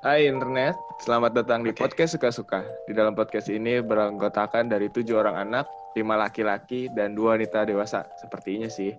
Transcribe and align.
Hai 0.00 0.24
internet, 0.32 0.80
selamat 1.04 1.36
datang 1.36 1.60
di 1.60 1.76
Oke. 1.76 1.84
podcast 1.84 2.16
suka-suka. 2.16 2.64
Di 2.88 2.96
dalam 2.96 3.12
podcast 3.12 3.52
ini 3.52 3.84
beranggotakan 3.84 4.72
dari 4.72 4.88
tujuh 4.88 5.20
orang 5.20 5.36
anak, 5.36 5.68
lima 5.92 6.16
laki-laki, 6.16 6.88
dan 6.96 7.12
dua 7.12 7.36
wanita 7.36 7.68
dewasa. 7.68 8.08
Sepertinya 8.16 8.72
sih. 8.72 8.96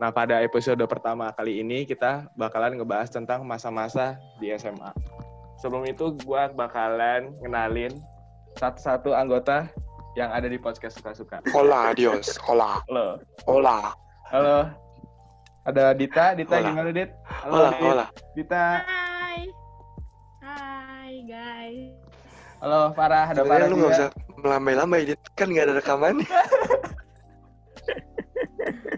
Nah, 0.00 0.08
pada 0.08 0.40
episode 0.40 0.80
pertama 0.88 1.36
kali 1.36 1.60
ini 1.60 1.84
kita 1.84 2.32
bakalan 2.32 2.80
ngebahas 2.80 3.12
tentang 3.12 3.44
masa-masa 3.44 4.16
di 4.40 4.48
SMA. 4.56 4.96
Sebelum 5.60 5.84
itu, 5.84 6.16
gue 6.24 6.42
bakalan 6.56 7.36
ngenalin 7.44 7.92
satu-satu 8.56 9.12
anggota 9.12 9.68
yang 10.16 10.32
ada 10.32 10.48
di 10.48 10.56
podcast 10.56 10.96
suka-suka. 10.96 11.44
Hola, 11.52 11.92
adios. 11.92 12.40
Hola. 12.48 12.80
Halo, 12.88 13.20
Hola. 13.44 13.92
halo. 14.32 14.64
Ada 15.68 15.92
Dita, 15.92 16.32
Dita 16.32 16.56
Hola. 16.56 16.68
gimana 16.72 16.88
Dit? 16.88 17.10
Hola, 17.44 17.68
Dit. 17.76 17.84
hola. 17.84 18.06
Dita. 18.32 18.64
Guys. 21.62 21.94
Halo 22.58 22.90
Farah, 22.90 23.30
ada 23.30 23.46
Farah 23.46 23.46
Sebenarnya 23.46 23.70
lu 23.70 23.76
nggak 23.78 23.94
usah 23.94 24.08
melambai-lambai, 24.42 25.06
Dit. 25.06 25.22
kan 25.38 25.46
nggak 25.46 25.70
ada 25.70 25.74
rekamannya. 25.78 26.26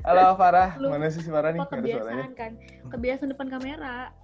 Halo 0.09 0.33
Farah, 0.41 0.73
Lu- 0.81 0.89
mana 0.89 1.13
sih 1.13 1.21
Farah 1.29 1.53
nih? 1.53 1.61
Kebiasaan 1.61 2.33
kan? 2.33 2.57
Kebiasaan 2.89 3.37
depan 3.37 3.53
kamera. 3.53 4.17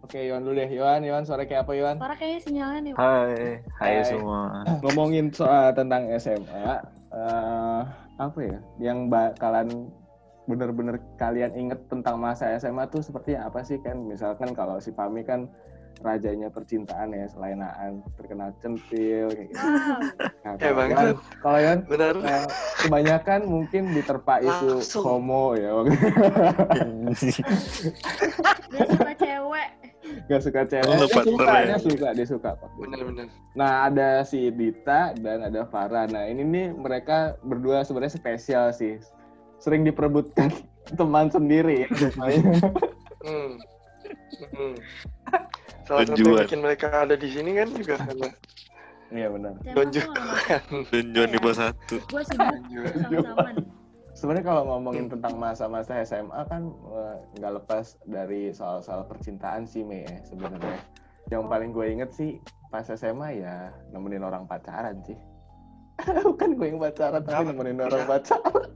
Oke, 0.00 0.24
Yohan 0.24 0.48
dulu 0.48 0.56
deh. 0.56 0.72
Yohan, 0.72 1.04
Yohan, 1.04 1.28
suara 1.28 1.44
kayak 1.44 1.68
apa 1.68 1.76
Yohan? 1.76 2.00
Suara 2.00 2.16
kayaknya 2.16 2.40
sinyalnya 2.40 2.80
nih. 2.80 2.92
Hai, 2.96 3.60
hai 3.76 3.92
Hai. 4.00 4.08
semua. 4.08 4.64
Ngomongin 4.80 5.28
soal 5.28 5.76
tentang 5.76 6.08
SMA, 6.16 6.80
eh, 7.12 7.80
apa 8.16 8.38
ya? 8.40 8.58
Yang 8.80 9.12
bakalan 9.12 9.68
bener-bener 10.48 10.96
kalian 11.20 11.52
inget 11.52 11.84
tentang 11.92 12.16
masa 12.16 12.56
SMA 12.56 12.88
tuh 12.88 13.04
sepertinya 13.04 13.52
apa 13.52 13.60
sih 13.60 13.76
kan? 13.84 14.08
Misalkan 14.08 14.56
kalau 14.56 14.80
si 14.80 14.88
Fami 14.96 15.20
kan 15.20 15.52
rajanya 16.02 16.48
percintaan 16.48 17.10
ya, 17.10 17.24
selainaan 17.28 17.90
terkenal 18.14 18.50
centil 18.58 19.30
kayak 19.30 19.48
gitu. 19.48 19.62
Wow. 19.62 19.98
Nah, 20.42 20.52
Eh, 20.52 20.58
kalau 20.60 20.74
Bang, 20.76 20.90
Yohan- 20.90 21.18
kalau 21.38 21.58
Yohan 21.58 21.80
Benar. 21.86 22.14
eh, 22.20 22.44
kebanyakan 22.78 23.40
mungkin 23.44 23.82
diterpa 23.90 24.34
itu 24.38 24.68
Langsung. 24.76 25.02
homo 25.04 25.54
ya, 25.54 25.70
Dia 28.68 28.84
suka 28.88 29.12
cewek. 29.14 29.68
gak 30.24 30.42
suka 30.42 30.60
cewek. 30.64 30.86
Oh, 30.88 31.06
partner 31.06 31.24
suka, 31.24 31.52
ya? 31.52 31.64
dia 31.64 31.78
suka, 31.80 32.08
dia 32.12 32.26
suka. 32.26 32.50
Pak. 32.54 32.70
Benar-benar. 32.76 33.26
Nah, 33.54 33.86
ada 33.86 34.08
si 34.22 34.50
Dita 34.50 35.14
dan 35.14 35.38
ada 35.42 35.62
Farah. 35.64 36.04
Nah, 36.06 36.26
ini 36.26 36.42
nih 36.42 36.66
mereka 36.70 37.16
berdua 37.40 37.80
sebenarnya 37.80 38.12
spesial 38.12 38.72
sih. 38.72 38.98
Sering 39.56 39.82
diperebutkan 39.82 40.50
teman 40.98 41.28
sendiri. 41.28 41.86
Hmm. 43.22 43.56
Hmm. 44.52 44.74
Salah 45.86 46.04
satu 46.06 46.20
yang 46.22 46.44
bikin 46.46 46.60
mereka 46.62 46.86
ada 46.92 47.14
di 47.18 47.28
sini 47.28 47.56
kan 47.58 47.68
juga 47.74 47.98
karena 47.98 48.28
Iya 49.12 49.28
benar. 49.28 49.52
Donjuk 49.76 50.08
kan. 50.16 50.62
Tunjuan 50.88 51.28
di 51.28 51.38
bawah 51.38 51.56
satu. 51.68 52.00
Gue 52.08 52.24
sibuk. 52.24 52.56
Sebenarnya 54.16 54.44
kalau 54.44 54.62
ngomongin 54.72 55.12
tentang 55.12 55.36
masa-masa 55.36 56.00
SMA 56.00 56.40
kan 56.48 56.68
eh, 56.68 57.16
nggak 57.36 57.52
lepas 57.60 58.00
dari 58.08 58.52
soal-soal 58.52 59.04
percintaan 59.04 59.68
sih 59.68 59.84
Mei 59.84 60.08
ya 60.08 60.16
sebenarnya. 60.24 60.80
Yang 61.28 61.44
paling 61.44 61.70
gue 61.76 61.86
inget 61.92 62.10
sih 62.12 62.40
pas 62.72 62.88
SMA 62.88 63.44
ya 63.44 63.68
nemenin 63.92 64.24
orang 64.24 64.48
pacaran 64.48 64.96
sih. 65.04 65.16
Bukan 66.24 66.56
gue 66.56 66.66
yang 66.72 66.80
pacaran 66.80 67.20
tapi 67.20 67.52
nemenin 67.52 67.84
orang 67.84 68.04
Ya. 68.04 68.08
pacaran. 68.08 68.68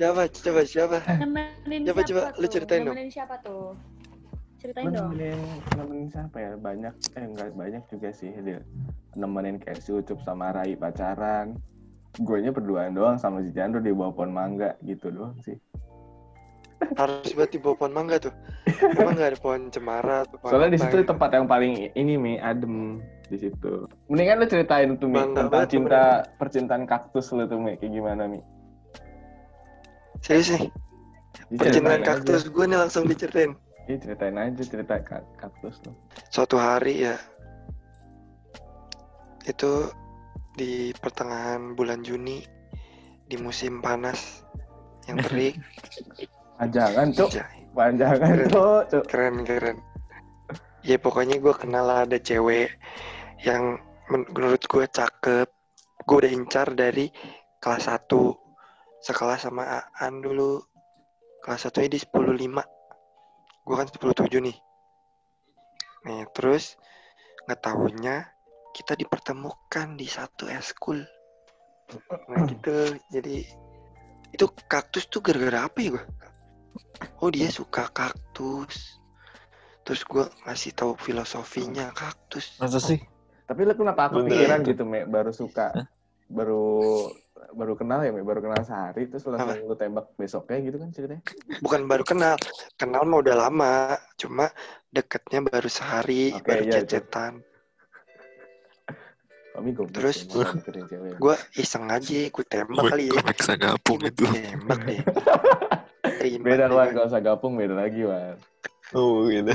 Siapa? 0.00 0.22
Coba 0.32 0.62
siapa? 0.64 0.96
Nemenin 1.20 1.84
Coba, 1.84 2.00
siapa 2.00 2.08
coba, 2.08 2.20
tuh? 2.32 2.40
lu 2.40 2.46
ceritain 2.48 2.80
dong. 2.80 2.96
Nemenin 2.96 3.12
siapa 3.12 3.34
tuh? 3.44 3.76
Ceritain 4.60 4.92
dong. 4.92 5.16
nemenin 5.16 5.40
nemenin 5.72 6.06
siapa 6.12 6.36
ya? 6.36 6.52
Banyak 6.60 6.94
eh 7.16 7.24
enggak 7.24 7.56
banyak 7.56 7.82
juga 7.88 8.12
sih. 8.12 8.28
Dia 8.44 8.60
nemenin 9.16 9.56
kayak 9.56 9.80
si 9.80 9.88
Ucup 9.96 10.20
sama 10.20 10.52
Rai 10.52 10.76
pacaran. 10.76 11.56
Gue 12.20 12.44
nya 12.44 12.52
berduaan 12.52 12.92
doang 12.92 13.16
sama 13.16 13.40
si 13.40 13.56
Chandro 13.56 13.80
di 13.80 13.88
bawah 13.88 14.12
pohon 14.12 14.36
mangga 14.36 14.76
gitu 14.84 15.08
doang 15.08 15.32
sih. 15.40 15.56
Harus 17.00 17.32
buat 17.32 17.48
di 17.48 17.56
bawah 17.56 17.76
pohon 17.80 17.92
mangga 17.96 18.20
tuh. 18.20 18.34
Emang 19.00 19.16
nggak 19.16 19.32
ada 19.32 19.38
pohon 19.40 19.72
cemara 19.72 20.28
atau 20.28 20.36
pohon 20.36 20.52
soalnya 20.52 20.76
di 20.76 20.80
situ 20.80 20.96
gitu? 21.00 21.08
tempat 21.08 21.30
yang 21.32 21.46
paling 21.48 21.72
ini 21.96 22.14
mi 22.20 22.32
adem 22.36 23.00
di 23.32 23.36
situ. 23.40 23.88
Mendingan 24.12 24.44
lu 24.44 24.46
ceritain 24.48 24.90
tuh 25.00 25.08
mi 25.08 25.16
Bangga 25.16 25.48
tentang 25.48 25.64
cinta 25.72 26.02
percintaan 26.36 26.84
kaktus 26.84 27.32
lu 27.32 27.48
tuh 27.48 27.56
mi. 27.56 27.80
Kayak 27.80 27.96
gimana 27.96 28.22
mi? 28.28 28.40
Serius 30.20 30.52
nih, 30.52 30.68
Diceritain 31.48 31.64
percintaan 31.64 32.02
kaktus 32.04 32.42
gue 32.52 32.64
nih 32.68 32.76
langsung 32.76 33.08
diceritain. 33.08 33.56
Iya 33.88 33.96
ceritain 33.98 34.36
aja 34.36 34.62
cerita 34.62 35.00
kak- 35.00 35.26
kaktus 35.40 35.80
lu 35.82 35.92
Suatu 36.30 36.60
hari 36.60 37.08
ya, 37.08 37.16
itu 39.48 39.88
di 40.54 40.92
pertengahan 40.98 41.74
bulan 41.74 42.04
Juni 42.04 42.44
di 43.26 43.36
musim 43.38 43.80
panas 43.80 44.44
yang 45.08 45.18
terik. 45.26 45.58
panjangan 46.60 47.08
cuk. 47.16 47.30
Anjay. 47.32 47.58
panjangan 47.72 48.36
cuk 48.90 49.04
keren 49.08 49.42
keren. 49.42 49.78
Ya 50.84 50.96
pokoknya 51.00 51.40
gue 51.40 51.54
kenal 51.56 51.86
ada 51.88 52.18
cewek 52.20 52.72
yang 53.42 53.80
men- 54.12 54.28
menurut 54.30 54.62
gue 54.64 54.84
cakep. 54.86 55.48
Gue 56.04 56.16
udah 56.26 56.32
incar 56.32 56.72
dari 56.74 57.08
kelas 57.60 57.86
1 57.86 58.06
sekelas 59.00 59.46
sama 59.48 59.66
Aan 59.96 60.20
dulu. 60.20 60.60
Kelas 61.40 61.64
1 61.64 61.80
nya 61.80 61.88
di 61.88 62.00
10.5 62.00 62.60
gue 63.66 63.74
kan 63.76 63.88
10.7 63.88 64.40
nih. 64.40 64.56
Nih 66.06 66.22
terus 66.32 66.80
nggak 67.46 67.60
tahunya 67.60 68.16
kita 68.70 68.94
dipertemukan 68.94 69.98
di 69.98 70.06
satu 70.06 70.46
eskul. 70.48 71.02
Nah 72.30 72.46
gitu. 72.52 72.96
Jadi 73.10 73.44
itu 74.30 74.46
kaktus 74.70 75.10
tuh 75.10 75.18
gara-gara 75.18 75.66
apa 75.66 75.78
ya 75.82 75.90
gue 75.98 76.04
oh 77.20 77.30
dia 77.30 77.48
suka 77.48 77.88
kaktus. 77.90 79.00
Terus 79.84 80.02
gue 80.06 80.24
ngasih 80.46 80.72
tahu 80.76 80.92
filosofinya 81.00 81.90
kaktus. 81.96 82.60
Masa 82.60 82.78
sih? 82.78 83.00
Tapi 83.48 83.66
lu 83.66 83.74
kenapa 83.74 84.12
Bener. 84.12 84.30
kepikiran 84.30 84.58
gitu, 84.62 84.82
Me? 84.86 85.02
Baru 85.08 85.34
suka, 85.34 85.74
baru 86.30 87.10
baru 87.52 87.74
kenal 87.74 88.00
ya? 88.00 88.10
Baru 88.12 88.40
kenal 88.40 88.62
sehari, 88.62 89.06
terus 89.06 89.26
langsung 89.26 89.64
lu 89.64 89.74
tembak 89.74 90.12
besoknya 90.14 90.58
gitu 90.62 90.76
kan 90.76 90.88
ceritanya? 90.90 91.22
bukan 91.60 91.80
baru 91.84 92.04
kenal 92.04 92.34
kenal 92.74 93.02
mah 93.04 93.18
udah 93.20 93.36
lama 93.36 93.72
cuma 94.14 94.48
deketnya 94.88 95.40
baru 95.40 95.66
sehari 95.66 96.34
Oke, 96.34 96.46
baru 96.46 96.62
iya, 96.64 96.72
cecetan 96.80 97.42
Kami 99.50 99.74
Terus- 99.92 100.24
gue 101.18 101.34
iseng 101.58 101.90
aja 101.90 102.16
gue 102.30 102.44
tembak 102.46 102.86
kali 102.86 103.10
ya 103.10 103.18
Komik 103.18 103.38
sagapung 103.42 103.98
Gue 103.98 104.08
itu. 104.08 104.24
tembak 104.24 104.80
deh 104.86 105.02
Terima 106.22 106.44
Beda 106.46 106.66
Wan. 106.70 106.94
kalau 106.94 107.08
usah 107.08 107.20
gabung 107.20 107.54
beda 107.58 107.74
lagi 107.76 108.00
Wan. 108.06 108.38
Oh 108.94 109.26
gitu. 109.26 109.52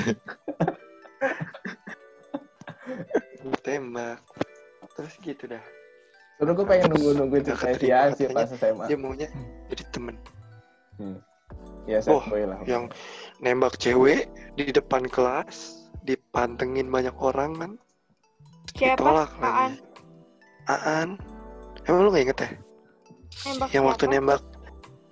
Tembak 3.62 4.20
terus 4.96 5.16
gitu 5.20 5.44
dah 5.48 5.64
Terus 6.36 6.52
gue 6.52 6.66
pengen 6.66 6.88
nunggu-nungguin 6.92 7.42
Udah 7.42 7.56
cerita 7.56 7.72
keterima 7.72 7.88
Sian 7.88 8.10
sih 8.12 8.28
pas 8.30 8.50
SMA. 8.50 8.84
dia 8.86 8.98
maunya 8.98 9.30
jadi 9.68 9.84
temen 9.90 10.16
Ya, 11.86 12.02
saya 12.02 12.18
Oh, 12.18 12.24
lah. 12.26 12.58
yang 12.66 12.90
nembak 13.38 13.78
cewek 13.78 14.26
di 14.54 14.68
depan 14.68 15.06
kelas 15.06 15.78
dipantengin 16.02 16.88
banyak 16.88 17.14
orang 17.16 17.52
kan 17.54 17.72
Siapa? 18.74 18.98
ditolak 18.98 19.32
Aan. 19.40 19.74
Aan 20.66 21.10
emang 21.84 22.02
lu 22.02 22.10
gak 22.10 22.26
inget 22.26 22.38
ya 22.38 22.50
Nembak 23.46 23.70
yang 23.70 23.84
waktu 23.86 24.04
siapa? 24.04 24.16
nembak 24.18 24.42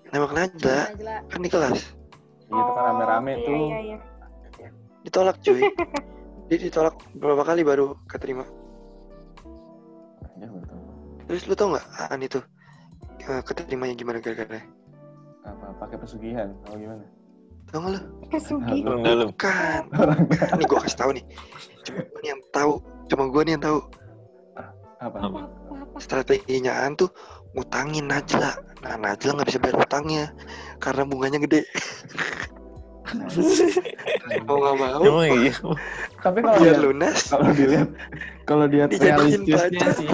nembak 0.09 0.31
Najla 0.33 0.75
Najla. 0.89 1.15
kan 1.27 1.39
di 1.39 1.49
kelas 1.49 1.79
Gitu 2.43 2.69
kan 2.69 2.83
rame-rame 2.85 3.31
iya, 3.33 3.45
tuh. 3.45 3.55
Iya, 3.55 3.79
iya. 3.81 3.97
ditolak 5.03 5.37
cuy 5.39 5.61
dia 6.47 6.57
ditolak 6.59 6.95
berapa 7.13 7.43
kali 7.43 7.61
baru 7.61 7.95
keterima 8.05 8.43
Ya. 8.43 8.62
Terus 11.27 11.43
lu 11.47 11.55
tau 11.55 11.73
nggak 11.73 11.85
Aan 12.09 12.21
itu? 12.23 12.39
Eh, 13.23 13.41
keterimanya 13.45 13.95
gimana 13.95 14.17
gara-gara? 14.19 14.61
Apa 15.47 15.65
pakai 15.79 15.97
pesugihan? 15.99 16.51
Atau 16.67 16.79
gimana? 16.79 17.05
tau 17.71 17.79
nggak 17.83 17.93
lu? 17.95 17.99
Dalam. 19.01 19.29
kan 19.39 19.83
ini 20.59 20.63
gua 20.67 20.79
kasih 20.83 20.99
tahu 20.99 21.11
nih. 21.15 21.25
Cuma 21.83 22.01
gua 22.03 22.19
nih 22.19 22.29
yang 22.29 22.41
tahu. 22.51 22.73
Cuma 23.07 23.23
gua 23.31 23.41
nih 23.43 23.53
yang 23.55 23.63
tahu. 23.63 23.79
Apa? 25.03 25.17
Apa? 25.19 25.39
Apa-apa. 25.49 25.97
strateginya 25.99 26.73
Aan 26.83 26.95
tuh 26.95 27.11
ngutangin 27.53 28.07
Najla. 28.07 28.51
Nah 28.83 28.95
Najla 28.99 29.31
nggak 29.39 29.49
bisa 29.51 29.59
bayar 29.59 29.77
utangnya 29.83 30.23
karena 30.79 31.03
bunganya 31.07 31.39
gede 31.43 31.63
mau 34.47 34.57
nggak 34.59 34.75
mau 34.77 35.01
Emang 35.03 35.27
iya. 35.43 35.53
Tapi 36.23 36.39
kalau 36.39 36.57
dilihat, 36.59 36.79
lunas 36.81 37.17
kalau 37.29 37.51
dilihat 37.53 37.89
kalau 38.47 38.65
dilihat 38.67 38.91
realistisnya 38.97 39.87
sih. 39.95 40.09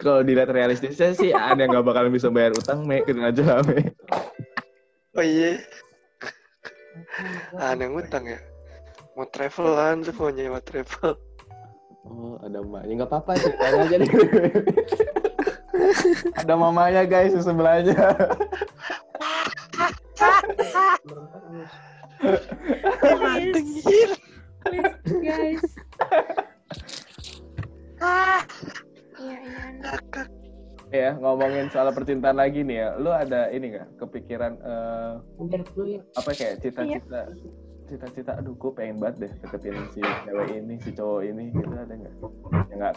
Kalau 0.00 0.20
dilihat 0.24 0.50
realistisnya 0.52 1.10
sih 1.12 1.30
ada 1.34 1.60
yang 1.60 1.76
nggak 1.76 1.86
bakalan 1.86 2.12
bisa 2.12 2.32
bayar 2.32 2.56
utang, 2.56 2.88
Me. 2.88 3.04
Kena 3.04 3.28
aja, 3.28 3.60
Me. 3.68 3.92
oh 5.18 5.24
iya 5.26 5.58
Aan 7.58 7.82
yang 7.82 7.98
ngutang 7.98 8.24
ya 8.24 8.40
mau 9.18 9.26
travelan 9.28 10.06
tuh 10.06 10.14
mau 10.16 10.30
nyewa 10.32 10.62
travel 10.64 11.18
Oh, 12.10 12.40
ada 12.40 12.64
emaknya. 12.64 12.92
Nggak 13.04 13.10
apa-apa, 13.12 13.30
ceritain 13.38 13.76
aja 13.76 13.96
deh. 14.00 14.12
ada 16.40 16.54
mamanya 16.56 17.02
guys 17.04 17.36
di 17.36 17.42
sebelahnya. 17.44 18.16
Please, 23.40 24.16
please 24.64 24.92
guys. 25.24 25.62
Iya, 29.20 29.36
ini 29.36 29.52
anak. 29.52 30.00
ya, 30.88 31.12
ngomongin 31.20 31.68
soal 31.68 31.92
percintaan 31.92 32.40
lagi 32.40 32.64
nih 32.64 32.80
ya. 32.80 32.88
Lu 32.96 33.12
ada 33.12 33.52
ini 33.52 33.76
nggak 33.76 34.00
kepikiran 34.00 34.56
eh, 34.56 35.12
apa 36.16 36.30
kayak 36.32 36.64
cita-cita 36.64 37.28
cita-cita 37.84 38.32
aduh 38.40 38.56
gue 38.56 38.72
pengen 38.72 38.96
banget 38.96 39.28
deh 39.28 39.32
deketin 39.44 39.76
si 39.92 40.00
cewek 40.00 40.48
ini 40.56 40.74
si 40.80 40.90
cowok 40.96 41.20
ini 41.28 41.52
gitu 41.52 41.74
ada 41.76 41.92
nggak? 41.92 42.14
Yang 42.72 42.78
nggak 42.80 42.94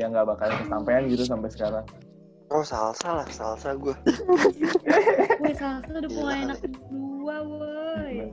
yang 0.00 0.10
nggak 0.16 0.26
bakal 0.32 0.48
kesampaian 0.64 1.02
gitu 1.12 1.24
sampai 1.28 1.50
sekarang. 1.52 1.84
Oh 2.48 2.64
salsa 2.64 3.20
lah 3.20 3.28
salsa 3.28 3.74
gue 3.76 3.94
Woi, 5.42 5.52
salsa 5.52 5.90
udah 5.92 6.08
punya 6.08 6.36
anak 6.46 6.60
dua, 6.88 7.36
woi. 7.44 8.32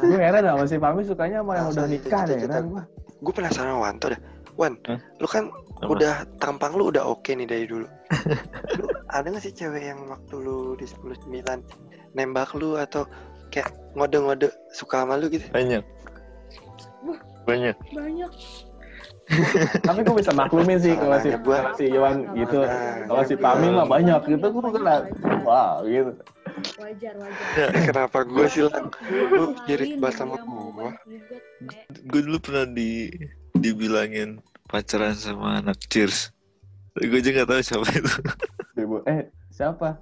Gue 0.00 0.18
heran 0.18 0.44
sama 0.44 0.64
si 0.66 0.76
Pami 0.80 1.02
sukanya 1.04 1.44
sama 1.44 1.52
yang 1.58 1.68
udah 1.72 1.86
nikah 1.86 2.22
deh 2.24 2.38
heran 2.46 2.64
gue 2.72 2.82
gue 3.20 3.32
penasaran 3.34 3.76
Wanto 3.76 4.12
dah 4.12 4.20
Wan 4.56 4.76
lu 5.20 5.26
kan 5.28 5.48
udah 5.88 6.28
tampang 6.36 6.76
lu 6.76 6.92
udah 6.92 7.08
oke 7.08 7.32
nih 7.32 7.48
dari 7.48 7.64
dulu. 7.64 7.88
Lu 8.76 8.84
ada 9.08 9.32
gak 9.32 9.40
sih 9.40 9.54
cewek 9.54 9.88
yang 9.88 10.04
waktu 10.12 10.34
lu 10.36 10.76
di 10.76 10.84
10 10.84 11.16
nembak 12.12 12.52
lu 12.58 12.76
atau 12.76 13.08
kayak 13.48 13.72
ngode-ngode 13.96 14.52
suka 14.76 15.06
sama 15.06 15.16
lu 15.16 15.32
gitu? 15.32 15.46
Banyak. 15.54 15.80
Banyak. 17.48 17.76
Banyak. 17.96 18.32
tapi 19.86 20.02
gue 20.02 20.16
bisa 20.18 20.34
maklumin 20.34 20.82
sih 20.82 20.98
kalau 20.98 21.22
si 21.22 21.30
gua. 21.46 21.70
si 21.78 21.86
Iwan 21.86 22.34
gitu. 22.34 22.66
kalau 23.06 23.22
si 23.22 23.38
Pami 23.38 23.70
mah 23.70 23.86
banyak 23.86 24.26
gitu 24.26 24.42
gue 24.50 24.62
kena 24.74 25.06
wah 25.46 25.78
gitu 25.86 26.10
Wajar, 26.80 27.14
wajar. 27.16 27.46
Ya, 27.56 27.66
kenapa 27.90 28.18
gue 28.24 28.46
sih 28.50 28.62
lang 28.66 28.88
lu 29.30 29.54
girik 29.64 30.00
banget 30.00 30.24
sama 30.24 30.36
eh. 30.40 30.94
Gue 32.08 32.20
dulu 32.24 32.38
pernah 32.40 32.66
di 32.68 33.10
dibilangin 33.56 34.40
pacaran 34.66 35.14
sama 35.16 35.60
anak 35.60 35.78
cheers. 35.90 36.30
Gue 36.96 37.22
aja 37.22 37.30
gak 37.30 37.48
tahu 37.48 37.60
siapa 37.62 37.86
itu. 37.94 38.14
Debo 38.74 38.96
eh 39.06 39.30
siapa 39.50 39.98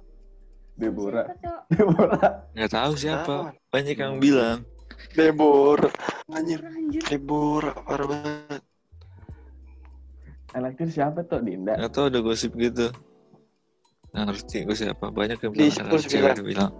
Deborah 0.79 1.27
Siapa, 1.27 1.43
Cok? 1.43 1.61
Deborah 1.75 2.31
Gak 2.55 2.71
tahu 2.71 2.91
siapa. 2.95 3.35
Banyak 3.69 3.97
yang 3.99 4.17
bilang. 4.17 4.63
Debor 5.13 5.91
anjir. 6.31 6.63
Debor 7.07 7.75
parah 7.83 8.07
banget 8.07 8.61
anak 10.53 10.81
itu 10.81 10.97
siapa 11.01 11.21
tuh 11.25 11.41
Dinda 11.45 11.77
Gak 11.77 11.93
tahu 11.93 12.05
ada 12.09 12.19
gosip 12.21 12.55
gitu. 12.57 12.89
Gak 14.09 14.23
ngerti 14.25 14.57
gue 14.65 14.77
siapa. 14.77 15.05
Banyak 15.13 15.37
yang 15.41 15.53
Di 15.53 15.69
bilang 15.69 15.85
anak 15.85 16.01
10 16.01 16.11
cewek 16.11 16.31
itu 16.37 16.43
bilang. 16.45 16.71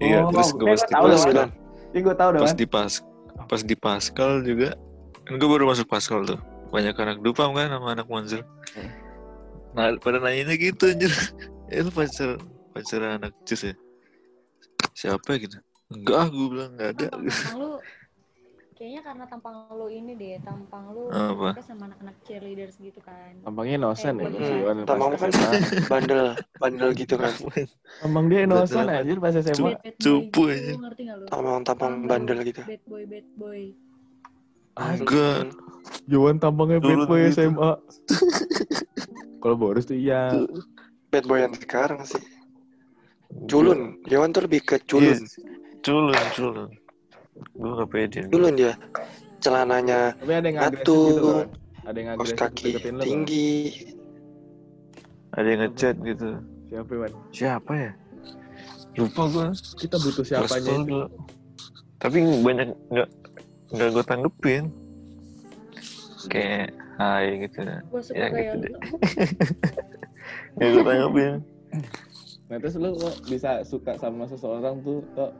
Iya, 0.00 0.16
Oh, 0.24 0.32
terus 0.32 0.50
gue 0.56 0.64
pas 0.64 0.80
di 0.80 0.94
Pascal, 0.96 1.48
gue 1.90 2.14
tahu 2.16 2.30
dong 2.32 2.40
pas 2.40 2.52
kan 2.52 2.56
di 2.56 2.66
pas, 2.66 2.92
pas 3.48 3.60
di 3.60 3.76
Pascal 3.76 4.32
juga. 4.40 4.68
Kan 5.28 5.34
gue 5.36 5.48
baru 5.48 5.64
masuk 5.68 5.86
Pascal 5.88 6.24
tuh. 6.24 6.40
Banyak 6.72 6.96
anak 6.96 7.18
dupam 7.20 7.52
kan 7.52 7.68
sama 7.68 7.92
anak 7.92 8.06
Monzer. 8.08 8.40
Hmm. 8.72 8.90
Nah, 9.76 9.92
pada 10.00 10.18
nanya 10.18 10.56
gitu 10.56 10.90
anjir. 10.90 11.12
Eh 11.70 11.86
lu 11.86 11.90
pacar 11.94 12.34
pacar 12.74 12.98
anak 13.14 13.30
cus 13.46 13.62
ya? 13.62 13.74
Siapa 14.90 15.38
gitu? 15.38 15.54
Enggak, 15.86 16.34
gue 16.34 16.46
bilang 16.50 16.74
enggak 16.74 16.90
ada. 16.98 17.06
Lu 17.54 17.78
kayaknya 18.80 19.04
karena 19.04 19.24
tampang 19.28 19.68
lu 19.76 19.92
ini 19.92 20.16
deh, 20.16 20.40
tampang 20.40 20.88
lu 20.96 21.12
Apa? 21.12 21.52
sama 21.60 21.92
anak-anak 21.92 22.16
cheerleaders 22.24 22.80
gitu 22.80 22.96
kan. 23.04 23.36
tampangnya 23.44 23.76
innocent 23.76 24.16
ya 24.16 24.24
Eh, 24.24 24.40
si 24.40 24.54
Hmm, 24.56 24.88
tampangmu 24.88 25.16
kan 25.20 25.30
bandel 25.84 26.22
bandel 26.56 26.90
gitu 26.96 27.14
kan 27.20 27.32
tampang 28.00 28.24
dia 28.32 28.48
innocent 28.48 28.88
Betul. 28.88 28.96
anjir 29.04 29.16
pas 29.20 29.36
SMA 29.36 29.70
cupu 30.00 30.42
aja. 30.48 30.72
ngerti 30.80 31.02
gak 31.04 31.16
lu? 31.20 31.24
tampang 31.28 31.60
tampang 31.60 31.92
Tampang 31.92 32.08
bandel 32.08 32.38
gitu 32.40 32.62
Bad 32.64 32.82
boy, 32.88 33.02
bad 33.04 33.26
boy. 33.36 33.62
Enggak. 34.80 35.52
Iwan 36.08 36.36
tampangnya 36.40 36.80
bad 36.80 37.04
boy 37.04 37.20
gitu. 37.28 37.36
SMA 37.36 37.70
kalau 39.44 39.56
Boris 39.60 39.84
tuh 39.84 39.96
iya 40.00 40.40
bad 41.12 41.28
boy 41.28 41.44
yang 41.44 41.52
sekarang 41.52 42.00
sih 42.08 42.20
culun 43.44 44.00
Yawan 44.08 44.32
tuh 44.32 44.48
lebih 44.48 44.64
ke 44.64 44.80
culun 44.88 45.20
Iya, 45.20 45.28
culun, 45.84 46.16
culun. 46.32 46.68
Gue 47.52 47.70
gak 47.74 47.88
pede. 47.88 48.20
culun 48.26 48.54
dia 48.54 48.72
celananya 49.38 50.12
tapi 50.14 50.32
ada 50.32 50.46
yang 50.46 50.58
agresif 50.58 50.84
Batu. 50.84 51.00
gitu 51.08 51.28
kan 51.30 51.48
ada 51.82 51.96
yang 51.96 52.08
kaos 52.14 52.32
kaki 52.34 52.70
tinggi 53.00 53.50
Ada 55.30 55.46
yang 55.46 55.60
ngechat 55.64 55.94
gitu. 56.00 56.28
siapa 56.66 56.90
Iwan 56.92 57.12
Siapa 57.30 57.72
ya? 57.72 57.90
Lupa 58.92 59.22
gue. 59.26 59.46
kita 59.78 59.96
butuh 59.96 60.24
siapanya 60.24 60.58
itu 60.68 60.82
dulu. 60.84 61.06
Tapi 61.96 62.16
banyak 62.42 62.68
nggak 62.88 63.08
nggak 63.70 63.88
gue 63.88 64.04
tanggepin. 64.04 64.64
Kayak 66.26 66.74
hai 66.96 67.26
gitu. 67.40 67.60
Gue 67.62 68.00
suka 68.02 68.18
Ya, 68.18 68.26
gitu 68.28 68.56
deh. 68.60 68.72
Nggak 70.56 70.68
gue 70.68 70.84
tanggepin. 70.84 71.34
nah 72.44 72.56
terus 72.58 72.74
lu 72.74 72.90
kok 72.92 73.14
bisa 73.24 73.50
suka 73.62 73.94
sama 73.94 74.26
seseorang 74.26 74.82
tuh 74.82 75.06
kok 75.12 75.30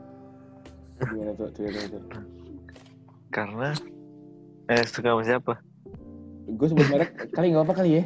gimana 1.03 1.31
tuh 1.33 1.47
cerita 1.51 1.79
tuh 1.89 2.01
Karena 3.29 3.69
eh 4.67 4.83
suka 4.83 5.09
sama 5.09 5.23
siapa? 5.23 5.53
gue 6.43 6.67
sebut 6.67 6.87
merek 6.87 7.11
kali 7.31 7.47
nggak 7.49 7.63
apa 7.63 7.73
kali 7.75 7.89
ya 7.95 8.03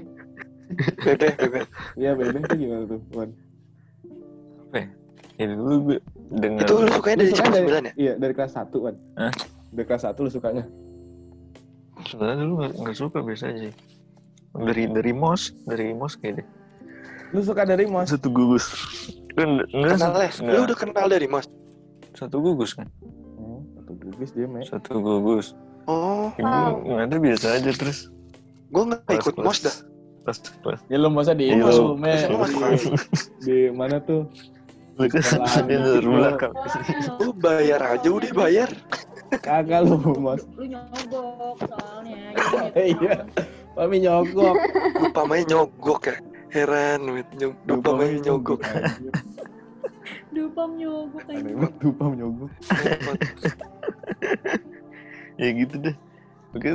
bebe 1.01 1.27
bebe 1.35 1.59
Iya 1.95 2.11
bebek 2.13 2.43
tuh 2.45 2.57
gimana 2.57 2.83
tuh 2.85 2.99
Wan 3.11 3.29
Ya 5.35 5.51
dulu 5.51 5.91
gue 5.91 5.97
dengar. 6.31 6.63
itu 6.63 6.73
lu 6.77 6.87
sukanya 6.89 7.17
dari 7.19 7.31
jam 7.31 7.45
9 7.49 7.59
ya 7.59 7.93
Iya 7.95 8.13
dari 8.15 8.33
kelas 8.33 8.53
1 8.55 8.71
Wan 8.77 8.95
Hah? 9.15 9.33
dari 9.69 9.85
kelas 9.85 10.03
1 10.05 10.15
lu 10.15 10.29
sukanya 10.29 10.63
Sebenarnya 12.05 12.37
dulu 12.39 12.53
nggak 12.57 12.71
nggak 12.77 12.95
suka 12.95 13.17
biasa 13.19 13.45
aja. 13.49 13.71
Dari 14.53 14.83
dari 14.87 15.11
mos, 15.11 15.51
dari 15.63 15.91
mos 15.91 16.13
kayaknya. 16.13 16.43
lu 17.31 17.41
suka 17.41 17.63
dari 17.63 17.83
mos 17.83 18.07
Satu 18.07 18.29
gugus. 18.29 18.63
Kan 19.33 19.63
enggak 19.65 19.95
kenal 19.97 20.13
ya 20.13 20.29
enggak. 20.29 20.53
lu 20.53 20.59
udah 20.63 20.77
kenal 20.77 21.05
dari 21.09 21.25
mas 21.25 21.47
Satu 22.15 22.39
gugus 22.39 22.71
kan? 22.73 22.87
oh, 23.35 23.59
satu 23.75 23.91
gugus 23.93 24.29
dia 24.31 24.47
me 24.47 24.63
Satu 24.63 24.97
gugus. 24.97 25.51
oh. 25.85 26.31
Ini 26.33 26.47
nggak 26.81 27.05
ada 27.05 27.17
biasa 27.17 27.45
aja 27.53 27.71
terus. 27.71 28.07
gue 28.65 28.83
nggak 28.83 29.01
ikut 29.13 29.35
Kelas- 29.35 29.45
mos 29.45 29.59
dah. 29.61 29.75
Pas 30.25 30.37
pas 30.59 30.79
ya 30.87 30.97
lu 30.97 31.09
masa 31.09 31.31
di 31.31 31.47
Iya, 31.47 31.61
mos 31.61 31.77
Lu 31.77 31.93
masuk 31.93 32.29
di, 32.33 32.89
di 33.45 33.57
mana 33.69 34.01
tuh? 34.01 34.25
Dari 34.97 36.01
belakang. 36.01 36.55
lu 37.19 37.29
bayar 37.35 37.83
aja 37.85 38.07
udah 38.09 38.31
bayar. 38.33 38.69
Kagak 39.37 39.85
lu 39.85 39.99
mos. 40.17 40.41
Lu 40.55 40.63
nyogok 40.65 41.59
soalnya. 41.61 42.31
Iya. 42.95 43.27
Mami 43.75 43.97
nyogok. 44.01 44.55
Lupa 44.97 45.21
main 45.27 45.43
nyogok 45.45 46.01
ya? 46.07 46.15
Heran 46.49 46.99
lupa 47.67 47.91
main 47.93 48.17
nyogok 48.17 48.63
Dupam 50.35 50.69
nyogok 50.75 51.23
aneh 51.25 51.39
aja. 51.39 51.53
banget 51.55 51.73
dupam 51.79 52.11
nyogok. 52.13 52.51
Ya 55.35 55.51
gitu 55.51 55.75
deh. 55.79 55.95
Oke 56.51 56.69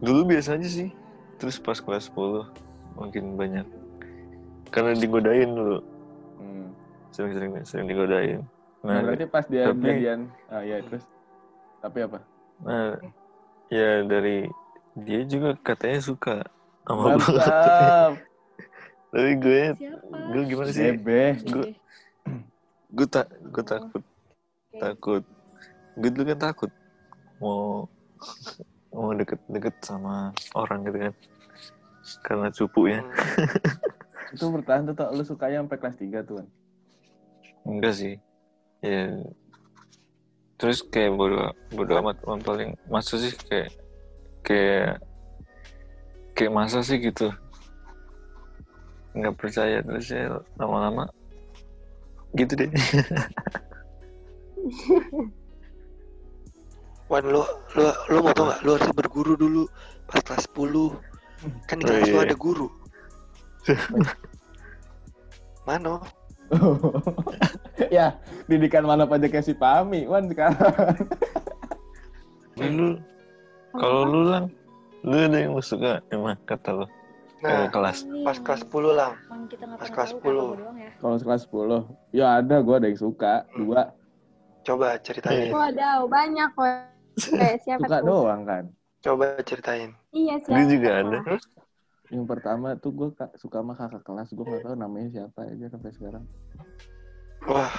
dulu 0.00 0.20
biasa 0.26 0.56
aja 0.56 0.64
sih 0.64 0.88
terus 1.36 1.60
pas 1.60 1.76
kelas 1.76 2.08
10 2.08 2.48
makin 2.96 3.36
banyak. 3.36 3.66
Karena 4.70 4.92
digodain 4.94 5.50
dulu. 5.50 5.78
Hmm. 6.36 6.72
sering-sering 7.10 7.52
sering 7.64 7.84
digodain. 7.84 8.40
Nah, 8.80 8.96
nah, 8.96 9.00
berarti 9.04 9.26
pas 9.28 9.44
dia 9.44 9.68
tapi- 9.68 9.84
jadian 9.84 10.20
ah 10.48 10.62
ya 10.62 10.80
terus? 10.80 11.04
Tapi 11.80 11.98
apa? 12.00 12.18
Nah 12.60 12.96
ya 13.68 14.00
dari 14.02 14.48
dia 14.96 15.20
juga 15.22 15.52
katanya 15.56 16.00
suka 16.00 16.40
sama 16.82 17.14
gue 17.14 17.22
tapi 19.12 19.30
gue 19.36 19.62
Siapa? 19.76 20.16
gue 20.32 20.42
gimana 20.44 20.70
sih? 20.72 20.90
Bebe 20.96 21.22
gue 21.44 21.66
gue 22.90 23.06
tak 23.06 23.26
gue 23.50 23.64
takut. 23.64 24.02
takut. 24.78 25.22
Gue 25.98 26.10
dulu 26.10 26.34
kan 26.34 26.40
takut 26.50 26.70
mau 27.40 27.86
mau 28.90 29.14
deket-deket 29.14 29.74
sama 29.82 30.34
orang 30.54 30.86
gitu 30.86 30.98
kan. 31.08 31.14
Karena 32.26 32.48
cupu 32.50 32.90
ya 32.90 33.00
itu 34.34 34.46
bertahan 34.46 34.86
tuh 34.90 34.94
Tok. 34.94 35.10
lu 35.14 35.22
sukanya 35.26 35.62
sampai 35.62 35.78
kelas 35.78 35.96
3 35.98 36.26
tuh 36.26 36.34
Wan. 36.42 36.48
enggak 37.66 37.94
sih. 37.94 38.14
Ya. 38.80 39.20
Terus 40.56 40.80
kayak 40.86 41.14
bodo 41.18 41.50
bodo 41.74 41.92
amat. 42.00 42.16
Yang 42.24 42.42
paling 42.46 42.70
masa 42.86 43.14
sih 43.18 43.32
kayak 43.46 43.70
kayak 44.46 45.02
kayak 46.34 46.52
masa 46.54 46.78
sih 46.82 46.98
gitu. 46.98 47.28
Nggak 49.14 49.34
percaya 49.38 49.82
terus 49.82 50.06
ya 50.08 50.40
lama-lama 50.56 51.10
gitu 52.38 52.54
deh 52.54 52.70
Wan 57.10 57.26
lu 57.26 57.42
lu 57.74 57.90
lu 58.06 58.18
mau 58.22 58.30
tau 58.30 58.54
gak? 58.54 58.62
Lu 58.62 58.78
harus 58.78 58.86
berguru 58.94 59.34
dulu 59.34 59.66
pas 60.06 60.22
kelas 60.22 60.46
10. 60.54 60.94
Kan 61.66 61.82
di 61.82 61.84
Oh, 61.84 61.90
kelas 61.90 62.06
lu 62.06 62.18
iya. 62.22 62.26
ada 62.30 62.36
guru. 62.38 62.70
Mano? 65.66 66.06
ya, 67.94 68.14
didikan 68.46 68.86
mana 68.86 69.06
aja 69.06 69.28
kasih 69.30 69.54
pahami, 69.58 70.06
Wan 70.06 70.30
sekarang. 70.30 70.54
Lu 72.58 72.98
kalau 73.74 74.02
lu 74.06 74.20
lang, 74.30 74.50
lu 75.06 75.14
ada 75.14 75.38
yang 75.38 75.54
suka 75.62 76.02
emang 76.14 76.38
kata 76.46 76.70
lu 76.74 76.86
Nah, 77.40 77.72
kelas. 77.72 78.04
Ini 78.04 78.20
pas 78.20 78.36
kelas 78.36 78.60
10 78.68 78.92
lah. 78.92 79.12
Pas 79.80 79.88
kelas 79.88 80.10
tahu 80.12 80.20
10. 80.20 80.20
kakak 80.20 80.32
gua 80.44 80.56
doang 80.60 80.76
ya. 80.76 80.90
Kalau 81.00 81.16
kelas 81.16 81.42
10, 81.48 81.80
ya 82.12 82.26
ada 82.36 82.56
gue 82.60 82.74
ada 82.76 82.86
yang 82.86 83.00
suka, 83.00 83.34
dua. 83.56 83.80
Coba 84.60 85.00
ceritain. 85.00 85.48
Wadaw, 85.56 86.04
banyak 86.04 86.48
kok. 86.52 86.68
Siapa 87.64 87.84
Suka 87.88 87.98
tuh? 88.00 88.06
doang 88.06 88.42
kan. 88.44 88.64
Coba 89.00 89.24
ceritain. 89.40 89.90
Iya, 90.12 90.36
siapa? 90.44 90.56
Gue 90.60 90.64
juga 90.68 90.90
ada. 91.00 91.18
Yang 92.12 92.24
pertama 92.28 92.66
tuh 92.76 92.92
gue 92.92 93.08
suka 93.40 93.64
sama 93.64 93.72
kakak 93.72 94.02
kelas, 94.04 94.28
gue 94.36 94.44
gak 94.44 94.62
tahu 94.66 94.76
namanya 94.76 95.08
siapa 95.08 95.40
aja 95.48 95.66
sampai 95.72 95.90
sekarang. 95.96 96.24
Wah, 97.48 97.72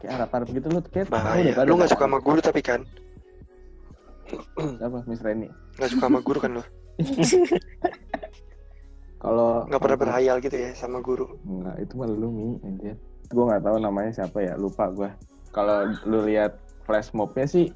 Kayak 0.00 0.12
harap-harap 0.16 0.48
gitu 0.48 0.66
lu 0.72 0.80
kayak 0.88 1.08
tahu 1.12 1.12
bahaya. 1.12 1.52
Lu 1.68 1.76
gak 1.76 1.92
suka 1.92 2.04
sama 2.08 2.18
guru 2.24 2.40
tapi 2.40 2.60
kan? 2.64 2.80
Siapa? 4.56 5.04
Miss 5.04 5.20
Reni. 5.20 5.52
Gak 5.76 5.92
suka 5.92 6.08
sama 6.08 6.24
guru 6.24 6.38
kan 6.40 6.56
lu? 6.56 6.64
Kalau 9.20 9.68
Gak 9.68 9.80
pernah 9.84 9.98
berhayal 10.00 10.40
gitu 10.40 10.56
ya 10.56 10.72
sama 10.72 11.04
guru. 11.04 11.36
Enggak, 11.44 11.76
itu 11.84 11.92
mah 11.94 12.08
lu 12.08 12.28
Mi, 12.32 12.48
anjir. 12.64 12.96
Gue 13.28 13.44
nggak 13.46 13.62
tahu 13.62 13.76
namanya 13.78 14.10
siapa 14.16 14.40
ya, 14.40 14.56
lupa 14.56 14.88
gue. 14.90 15.12
Kalau 15.52 15.92
lu 16.08 16.24
lihat 16.24 16.56
flash 16.88 17.12
mobnya 17.12 17.44
sih, 17.44 17.68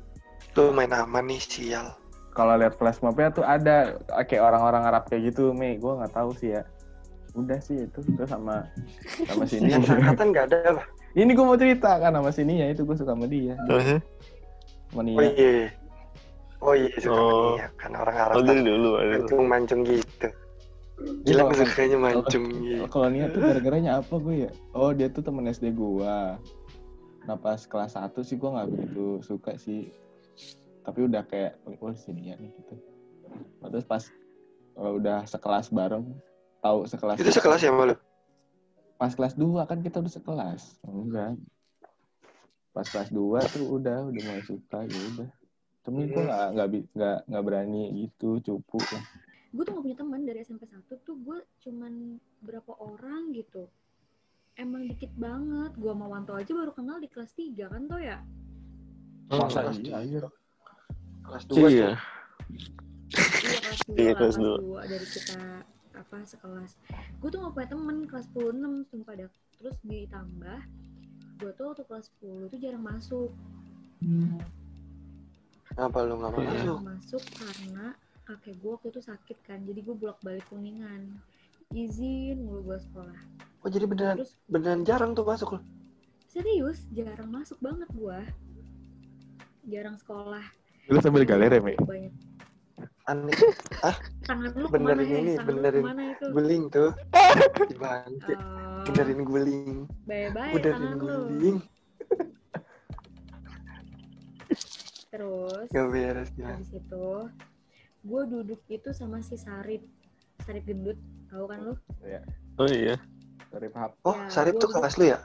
Lu 0.55 0.71
main 0.71 0.91
aman 0.95 1.27
nih, 1.27 1.41
sial. 1.43 1.93
kalau 2.33 2.55
lihat 2.59 2.79
flash 2.79 2.99
mobnya 3.03 3.31
tuh 3.31 3.43
ada 3.43 3.99
kayak 4.27 4.43
orang-orang 4.43 4.83
Arab 4.89 5.05
kayak 5.07 5.31
gitu, 5.35 5.53
Mi. 5.53 5.77
Gue 5.77 5.95
nggak 6.01 6.15
tahu 6.17 6.33
sih 6.35 6.57
ya. 6.57 6.63
Udah 7.35 7.59
sih 7.61 7.87
itu, 7.87 7.99
itu 8.07 8.25
sama 8.25 8.65
sama 9.27 9.45
sini. 9.45 9.75
Yang 9.75 9.91
angkatan 9.91 10.31
gak 10.31 10.47
ada 10.55 10.59
apa? 10.79 10.83
Ini 11.15 11.31
gue 11.31 11.45
mau 11.47 11.59
cerita 11.59 11.99
kan 11.99 12.15
sama 12.15 12.31
sini 12.31 12.63
ya, 12.63 12.67
itu 12.73 12.83
gue 12.87 12.97
suka 12.97 13.13
sama 13.15 13.27
dia. 13.27 13.55
Oh 13.61 13.79
iya. 15.23 15.71
Oh 16.63 16.73
iya, 16.73 16.89
suka 16.97 17.13
Oh. 17.13 17.59
oh. 17.59 17.71
kan 17.77 17.93
orang 17.93 18.17
Arab 18.17 18.35
oh 18.39 18.43
kan 18.47 18.59
dulu 18.63 18.91
ada. 18.97 19.13
mancung-mancung 19.21 19.81
gitu. 19.85 20.29
Gila 20.95 21.51
gue 21.51 21.57
sukanya 21.59 21.99
mancung 21.99 22.45
kalau- 22.47 22.63
gitu. 22.63 22.85
Kalau 22.87 23.09
Nia 23.11 23.27
tuh 23.29 23.41
gara-garanya 23.43 23.99
apa 23.99 24.15
gue 24.15 24.47
ya? 24.47 24.51
Oh 24.73 24.95
dia 24.95 25.11
tuh 25.11 25.27
temen 25.27 25.43
SD 25.45 25.75
gue. 25.75 26.17
Nah 27.25 27.37
pas 27.41 27.59
kelas 27.59 27.99
1 27.99 28.23
sih 28.23 28.39
gue 28.39 28.47
nggak 28.47 28.69
begitu 28.71 29.19
suka 29.21 29.59
sih. 29.59 29.91
Tapi 30.85 31.09
udah 31.09 31.25
kayak, 31.25 31.59
oh 31.81 31.93
si 31.97 32.13
Nia 32.13 32.37
nih 32.37 32.53
gitu. 32.53 32.75
Nah, 33.59 33.73
Terus 33.73 33.83
pas 33.83 34.05
kalau 34.75 35.01
udah 35.01 35.25
sekelas 35.25 35.73
bareng, 35.73 36.05
tahu 36.61 36.85
sekelas. 36.85 37.17
Itu 37.19 37.33
sekelas 37.33 37.61
ya 37.63 37.73
sama 37.73 37.91
lu? 37.91 37.97
Pas 38.95 39.11
kelas 39.11 39.35
2 39.35 39.65
kan 39.67 39.83
kita 39.83 39.99
udah 39.99 40.13
sekelas. 40.13 40.63
Enggak. 40.85 41.35
Pas 42.71 42.87
kelas 42.87 43.11
2 43.11 43.43
tuh 43.51 43.67
udah, 43.67 44.07
udah 44.07 44.21
mulai 44.23 44.45
suka 44.45 44.85
ya 44.85 44.99
udah. 45.17 45.29
Tapi 45.83 46.01
gue 46.07 46.23
nggak 46.23 46.69
bi- 46.71 46.89
nggak 46.93 47.19
nggak 47.27 47.43
berani 47.45 47.83
gitu 47.99 48.39
cupu 48.41 48.79
lah. 48.79 49.05
Gue 49.55 49.63
tuh 49.63 49.73
gak 49.73 49.85
punya 49.87 49.97
teman 49.97 50.21
dari 50.27 50.43
SMP 50.43 50.67
1 50.67 50.83
tuh 51.07 51.15
gue 51.17 51.39
cuman 51.63 52.19
berapa 52.43 52.73
orang 52.75 53.31
gitu. 53.31 53.71
Emang 54.55 54.83
dikit 54.85 55.15
banget. 55.15 55.71
Gue 55.79 55.95
sama 55.95 56.07
Wanto 56.11 56.35
aja 56.35 56.51
baru 56.51 56.75
kenal 56.75 56.99
di 56.99 57.07
kelas 57.07 57.31
3 57.33 57.71
kan 57.71 57.83
toh 57.87 58.03
ya? 58.03 58.19
Masa 59.31 59.63
kelas 59.63 59.79
iya, 59.81 59.99
iya. 60.03 60.19
Kelas 61.23 61.45
2 61.47 61.55
Iya. 61.71 61.91
Iya 63.15 63.59
kelas 63.63 63.81
2 63.87 63.95
Iya, 63.95 64.11
lah, 64.11 64.15
kelas 64.19 64.35
kelas 64.37 64.37
dua. 64.37 64.57
2 64.83 64.91
dari 64.91 65.07
kita 65.07 65.41
apa 65.95 66.17
sekelas. 66.27 66.71
Gue 67.23 67.29
tuh 67.31 67.39
gak 67.41 67.53
punya 67.55 67.69
temen 67.71 67.97
kelas 68.11 68.27
10 68.35 68.59
6 68.59 68.91
sumpah 68.91 69.15
dah. 69.15 69.31
Terus 69.55 69.77
ditambah 69.87 70.61
gue 71.35 71.51
tuh 71.55 71.65
waktu 71.71 71.83
kelas 71.87 72.07
10 72.19 72.51
tuh 72.51 72.59
jarang 72.59 72.83
masuk. 72.83 73.31
Kenapa 75.65 75.97
lu 76.03 76.15
gak 76.19 76.31
mau 76.31 76.41
Iya. 76.43 76.51
masuk? 76.53 76.79
Masuk 76.83 77.23
karena 77.39 77.87
kakek 78.25 78.57
gue 78.57 78.71
waktu 78.71 78.89
itu 78.91 79.01
sakit 79.01 79.39
kan. 79.43 79.61
Jadi 79.63 79.81
gue 79.81 79.95
bolak 79.95 80.19
balik 80.21 80.45
kuningan. 80.49 81.17
Izin 81.71 82.41
mulu 82.41 82.61
gue 82.67 82.79
sekolah. 82.81 83.19
Oh 83.61 83.69
jadi 83.69 83.85
beneran 83.85 84.21
Terus 84.21 84.37
beneran 84.47 84.83
jarang 84.83 85.13
tuh 85.13 85.25
masuk 85.25 85.57
lu? 85.57 85.61
serius 86.25 86.83
jarang 86.91 87.31
masuk 87.31 87.57
banget 87.59 87.87
gue. 87.91 88.19
Jarang 89.65 89.95
sekolah. 89.95 90.43
Lu 90.87 90.99
sambil 90.99 91.23
galeri, 91.23 91.57
Mi. 91.59 91.79
Banyak. 91.79 92.11
Aneh. 93.05 93.37
Tangan 94.29 94.51
lu 94.53 94.67
Benerin 94.67 94.99
ke 94.99 95.07
mana 95.07 95.21
ini, 95.21 95.31
ya? 95.31 95.39
Tangan 95.39 95.49
benerin. 95.49 95.81
ke 95.81 95.87
mana 95.87 96.03
itu? 96.11 96.25
Guling 96.29 96.65
tuh. 96.69 96.91
Di 97.71 97.77
bangke. 97.77 98.35
Oh, 98.35 98.83
Benerin 98.85 99.21
guling. 99.23 99.73
bye-bye 100.05 100.53
Benerin 100.53 100.75
tangan 100.75 100.97
lu. 100.99 101.07
guling. 101.31 101.59
Terus 105.09 105.67
Gak 105.71 105.87
beres 105.89 106.31
ya. 106.35 106.51
habis 106.51 106.71
itu 106.75 107.07
gue 108.05 108.23
duduk 108.29 108.61
itu 108.69 108.93
sama 108.93 109.25
si 109.25 109.41
Sarip. 109.41 109.81
Sarip 110.45 110.69
gendut 110.69 111.01
tahu 111.33 111.45
kan 111.49 111.59
lu? 111.65 111.75
Oh 112.61 112.69
iya. 112.69 113.01
Dari 113.49 113.69
paham. 113.73 113.91
Oh, 114.05 114.13
Ya, 114.13 114.29
Sarip 114.29 114.61
tuh 114.61 114.69
kelas 114.69 114.95
lu 115.01 115.09
ya? 115.09 115.19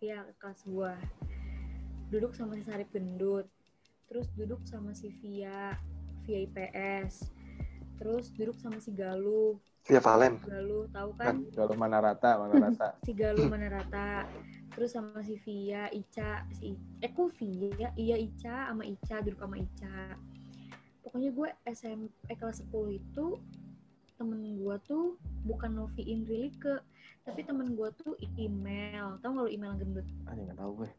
Iya 0.00 0.28
kelas 0.40 0.60
gue 0.64 0.92
duduk 2.08 2.32
sama 2.32 2.56
si 2.56 2.64
Sarip 2.64 2.88
gendut. 2.90 3.46
Terus 4.06 4.26
duduk 4.38 4.62
sama 4.64 4.94
si 4.96 5.12
Via 5.20 5.76
Via 6.24 6.38
IPS 6.46 7.30
terus 7.96 8.28
duduk 8.36 8.56
sama 8.60 8.76
si 8.80 8.92
Galuh. 8.92 9.56
Via 9.88 10.00
Valen. 10.02 10.36
Galuh 10.44 10.84
tahu 10.92 11.10
kan? 11.16 11.40
Kalau 11.54 11.76
mana 11.78 12.02
rata, 12.02 12.36
mana 12.40 12.54
rata. 12.60 12.88
si 13.04 13.12
Galuh 13.16 13.46
mana 13.48 13.68
rata 13.70 14.24
terus 14.76 14.92
sama 14.92 15.20
si 15.24 15.40
Via 15.40 15.88
Ica 15.92 16.44
si 16.52 16.76
I- 16.76 16.82
eh 17.04 17.10
kok 17.12 17.32
Via? 17.40 17.88
Iya 17.96 18.16
Ica 18.20 18.68
sama 18.72 18.84
Ica 18.84 19.16
duduk 19.24 19.40
sama 19.40 19.56
Ica 19.56 19.96
pokoknya 21.16 21.32
gue 21.32 21.48
SMP 21.72 22.12
eh, 22.28 22.36
kelas 22.36 22.60
10 22.68 22.92
itu 22.92 23.40
temen 24.20 24.60
gue 24.60 24.76
tuh 24.84 25.16
bukan 25.48 25.72
Novi 25.72 26.04
Indri 26.04 26.52
ke 26.60 26.76
tapi 27.24 27.40
temen 27.40 27.72
gue 27.72 27.88
tuh 27.96 28.20
email 28.36 29.16
tau 29.24 29.32
gak 29.32 29.48
lu 29.48 29.48
email 29.48 29.72
yang 29.72 29.80
gendut 29.80 30.04
Ah, 30.28 30.36
nggak 30.36 30.60
tahu 30.60 30.84
gue. 30.84 30.90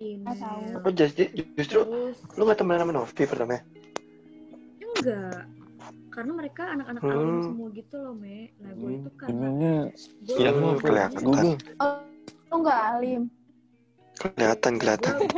Email 0.00 0.80
Oh 0.80 0.88
jadi 0.88 1.28
justru 1.60 1.84
terus 1.84 2.16
lu 2.40 2.48
gak 2.48 2.64
temenan 2.64 2.88
sama 2.88 2.92
Novi 2.96 3.22
pertama? 3.28 3.60
enggak 4.80 5.44
karena 6.16 6.32
mereka 6.32 6.62
anak-anak 6.72 7.02
Hmm. 7.04 7.12
alim 7.12 7.38
semua 7.44 7.68
gitu 7.76 7.96
loh 8.00 8.16
me 8.16 8.56
nah 8.56 8.72
gue 8.72 8.90
itu 9.04 9.10
karena 9.20 9.48
gue 9.52 10.48
apa? 10.48 10.80
kelihatan. 10.80 11.20
Google. 11.20 11.60
Lu 12.48 12.56
nggak 12.56 12.80
alim. 12.96 13.22
Kelihatan 14.16 14.72
kelihatan. 14.80 15.28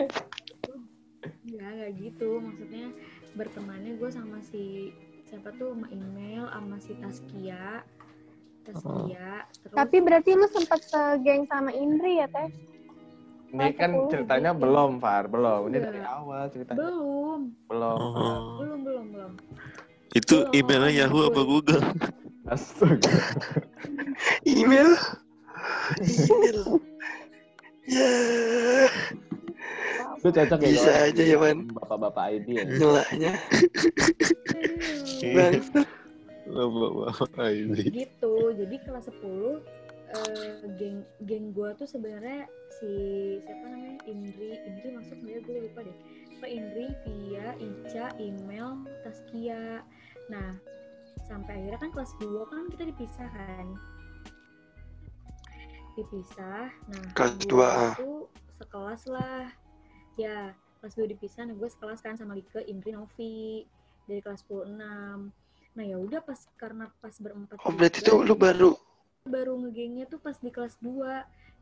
Enggak, 1.45 1.71
enggak 1.71 1.91
gitu. 1.97 2.31
Maksudnya 2.39 2.87
bertemannya 3.35 3.93
gue 3.97 4.11
sama 4.11 4.39
si 4.41 4.93
siapa 5.29 5.53
tuh 5.57 5.77
sama 5.77 5.87
email 5.93 6.49
sama 6.49 6.77
si 6.81 6.93
Taskia. 6.97 7.85
Taskia. 8.65 9.45
Terus 9.63 9.73
Tapi 9.73 9.97
berarti 10.01 10.31
lu 10.33 10.47
sempet 10.49 10.81
segeng 10.85 11.45
sama 11.47 11.71
Indri 11.71 12.21
ya, 12.21 12.29
Teh? 12.29 12.49
Ini 13.49 13.73
kan 13.73 13.91
Kelas 13.91 14.05
10 14.05 14.13
ceritanya 14.13 14.51
gitu. 14.53 14.61
belum, 14.61 14.91
Far. 15.01 15.25
Belum. 15.25 15.61
Ini 15.69 15.77
Iya. 15.77 15.85
dari 15.89 16.01
awal 16.05 16.43
ceritanya. 16.53 16.79
belum, 16.85 17.41
Belum. 17.65 17.97
Oh. 17.97 18.61
belum, 18.61 18.81
belum, 18.85 19.07
belum. 19.09 19.33
Itu 20.13 20.37
Belum, 20.45 20.57
emailnya 20.57 20.93
Yahoo 21.05 21.33
apa. 21.33 21.41
Google? 21.43 21.85
Astaga. 22.45 23.13
Email. 24.45 24.93
Email. 26.29 26.61
Ya. 27.89 28.05
Lu 30.25 30.31
cocok 30.35 30.59
ya. 30.63 30.69
Bisa 30.71 30.93
aja 31.07 31.23
ya, 31.23 31.37
Wan. 31.39 31.59
Bapak-bapak 31.75 32.25
ID 32.39 32.47
ya. 32.59 32.65
Bang. 35.35 35.55
Bapak-bapak 36.49 37.49
ini. 37.53 37.83
gitu. 37.93 38.35
Jadi 38.57 38.77
kelas 38.83 39.07
10 39.13 39.63
eh, 40.09 40.53
geng 40.81 41.05
geng 41.29 41.53
gue 41.53 41.71
tuh 41.77 41.89
sebenarnya 41.89 42.49
si 42.81 42.93
siapa 43.45 43.65
namanya 43.69 44.01
Indri 44.09 44.57
Indri 44.65 44.89
masuk 44.97 45.17
nggak 45.21 45.35
ya 45.37 45.41
gue 45.45 45.57
lupa 45.69 45.81
deh 45.85 45.97
Pak 46.39 46.51
Indri 46.51 46.87
Via 47.05 47.49
Ica 47.61 48.07
email 48.17 48.89
Taskia 49.05 49.85
nah 50.33 50.57
sampai 51.29 51.53
akhirnya 51.61 51.81
kan 51.81 51.91
kelas 51.93 52.13
2 52.25 52.25
kan 52.49 52.65
kita 52.73 52.83
dipisah 52.89 53.29
kan 53.29 53.67
dipisah 55.99 56.67
nah 56.89 57.05
Kelas 57.13 57.35
gua 57.45 57.49
dua, 57.51 57.69
ah. 57.69 57.95
tuh 57.99 58.21
sekelas 58.63 59.03
lah 59.13 59.45
ya 60.19 60.51
kelas 60.79 60.95
2 60.95 61.09
dipisah 61.09 61.47
nah 61.47 61.55
gue 61.55 61.69
sekelas 61.69 62.01
kan 62.01 62.15
sama 62.15 62.35
Lika 62.35 62.59
Indri 62.61 62.91
Novi 62.91 63.63
dari 64.05 64.19
kelas 64.19 64.43
10 64.45 64.75
6 64.75 65.31
nah 65.73 65.85
ya 65.85 65.97
udah 65.97 66.21
pas 66.21 66.39
karena 66.57 66.91
pas 66.99 67.15
berempat 67.17 67.57
Oh 67.63 67.71
berarti 67.71 68.03
tuh 68.03 68.21
lu 68.21 68.35
baru 68.35 68.75
baru 69.23 69.55
ngegengnya 69.59 70.07
tuh 70.07 70.19
pas 70.19 70.35
di 70.35 70.51
kelas 70.51 70.75
2 70.81 70.91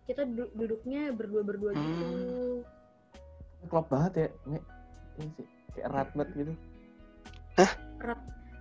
kita 0.07 0.23
du- 0.25 0.53
duduknya 0.53 1.11
berdua-berdua 1.11 1.75
gitu 1.75 2.05
Hmm. 3.57 3.69
klop 3.69 3.87
banget 3.87 4.13
ya 4.15 4.29
ini, 4.47 4.59
ini 5.19 5.31
sih 5.35 5.47
kayak 5.73 5.85
erat 5.85 6.09
banget 6.15 6.31
gitu. 6.37 6.53
Erat 7.99 8.21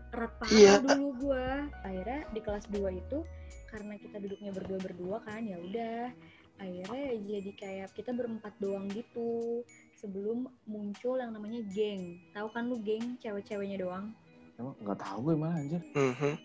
erat 0.10 0.32
parah 0.40 0.50
Iya. 0.50 0.74
dulu 0.82 1.08
gua. 1.22 1.48
Akhirnya 1.84 2.20
di 2.32 2.40
kelas 2.40 2.66
2 2.68 2.90
itu 2.90 3.20
karena 3.68 3.94
kita 3.96 4.18
duduknya 4.18 4.50
berdua 4.50 4.80
berdua 4.82 5.18
kan 5.22 5.44
ya 5.44 5.60
udah. 5.60 6.10
Akhirnya 6.56 7.04
jadi 7.22 7.52
kayak 7.54 7.90
kita 7.94 8.12
berempat 8.12 8.56
doang 8.58 8.88
gitu 8.90 9.62
sebelum 9.96 10.46
muncul 10.68 11.18
yang 11.18 11.32
namanya 11.32 11.64
geng. 11.72 12.20
Tahu 12.36 12.48
kan 12.52 12.68
lu 12.68 12.78
geng 12.84 13.16
cewek-ceweknya 13.24 13.80
doang? 13.80 14.12
Emang 14.60 14.76
nggak 14.84 15.00
tahu 15.00 15.18
gue 15.32 15.36
malah 15.36 15.58
anjir. 15.60 15.82
Mhm. 15.96 16.36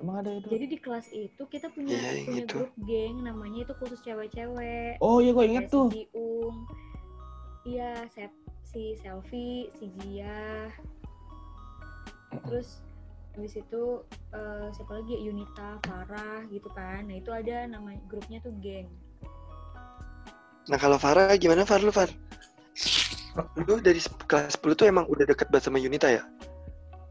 emang 0.00 0.16
ada 0.24 0.32
itu? 0.32 0.48
Jadi 0.48 0.64
di 0.72 0.78
kelas 0.80 1.06
itu 1.12 1.42
kita 1.44 1.68
punya 1.76 1.92
yang 1.92 2.24
punya 2.24 2.44
itu. 2.48 2.56
grup 2.56 2.72
geng 2.88 3.20
namanya 3.20 3.68
itu 3.68 3.72
khusus 3.76 4.00
cewek-cewek. 4.00 4.96
Oh 5.04 5.20
iya 5.20 5.36
gue 5.36 5.44
inget 5.44 5.68
Kayak 5.68 5.74
tuh. 5.76 5.88
si 5.92 5.96
Jiung 6.08 6.56
iya 7.68 7.90
Sep, 8.08 8.32
si 8.64 8.82
Selfie 9.04 9.68
si 9.76 9.92
Jia. 10.00 10.72
Terus 12.48 12.80
habis 13.36 13.52
itu 13.60 13.82
eh, 14.32 14.66
siapa 14.72 14.92
lagi? 15.04 15.20
Ya? 15.20 15.28
Yunita 15.28 15.68
Farah 15.84 16.48
gitu 16.48 16.68
kan. 16.72 17.04
Nah 17.04 17.20
itu 17.20 17.28
ada 17.28 17.68
nama 17.68 17.92
grupnya 18.08 18.40
tuh 18.40 18.56
geng. 18.64 18.88
Nah 20.72 20.78
kalau 20.80 20.96
Farah 20.96 21.36
gimana 21.36 21.68
Far? 21.68 21.84
Lu 21.84 21.92
Far? 21.92 22.08
Lu 23.62 23.78
dari 23.78 24.02
kelas 24.26 24.58
10 24.58 24.74
tuh 24.74 24.86
emang 24.90 25.06
udah 25.06 25.24
deket 25.26 25.46
banget 25.54 25.70
sama 25.70 25.78
Yunita 25.78 26.10
ya? 26.10 26.22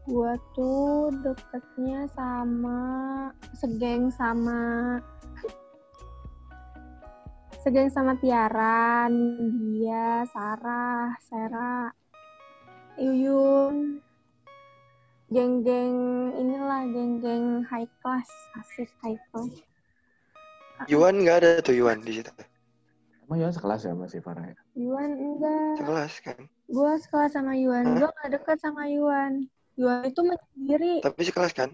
Gua 0.04 0.36
tuh 0.56 1.12
deketnya 1.22 2.08
sama 2.12 2.80
segeng 3.56 4.12
sama 4.12 4.98
segeng 7.60 7.92
sama 7.92 8.16
Tiara, 8.16 9.12
dia, 9.12 10.24
Sarah, 10.32 11.12
Sera, 11.20 11.92
Yuyun, 12.96 14.00
geng-geng 15.28 15.96
inilah 16.40 16.88
geng-geng 16.88 17.60
high 17.68 17.88
class, 18.00 18.28
asik 18.56 18.88
high 19.04 19.20
class. 19.28 19.52
Yuan 20.88 21.20
nggak 21.20 21.44
ada 21.44 21.60
tuh 21.60 21.76
Yuan 21.76 22.00
di 22.00 22.16
situ. 22.16 22.32
Emang 23.30 23.46
Yohan 23.46 23.54
sekelas 23.54 23.80
ya 23.86 23.94
masih 23.94 24.18
Farah 24.26 24.42
ya? 24.42 24.58
Yuan 24.74 25.14
enggak, 25.14 25.78
Sekelas 25.78 26.14
kan. 26.18 26.38
gua 26.66 26.98
sekelas 26.98 27.30
sama 27.30 27.54
Yuan, 27.54 27.94
gua 27.94 28.10
gak 28.10 28.30
deket 28.34 28.58
sama 28.58 28.90
Yuan. 28.90 29.46
Yuan 29.78 30.02
itu 30.02 30.20
menyendiri, 30.26 30.98
Tapi 30.98 31.20
sekelas 31.22 31.54
kan? 31.54 31.70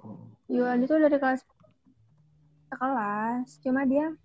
oh. 0.00 0.16
Yuan 0.48 0.80
itu 0.80 0.96
dari 0.96 1.20
kelas 1.20 1.44
sekelas, 2.72 3.46
cuma 3.60 3.84
dia 3.84 4.16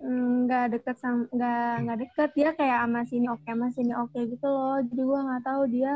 mm, 0.00 0.48
nggak 0.48 0.64
deket 0.80 0.96
sama 0.96 1.28
nggak 1.36 1.72
nggak 1.84 1.98
deket. 2.08 2.30
Dia 2.32 2.50
kayak 2.56 2.78
sama 2.80 3.00
sini 3.04 3.26
oke 3.28 3.44
sama 3.44 3.68
sini 3.68 3.92
oke 3.92 4.18
gitu 4.24 4.46
loh. 4.48 4.80
Jadi 4.80 5.02
gua 5.04 5.20
nggak 5.28 5.44
tahu 5.44 5.62
dia 5.68 5.92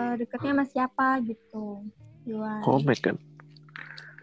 eh, 0.00 0.14
deketnya 0.16 0.50
sama 0.56 0.64
siapa 0.64 1.08
gitu 1.28 1.84
Yuan. 2.24 2.64
Komik 2.64 3.04
kan? 3.04 3.20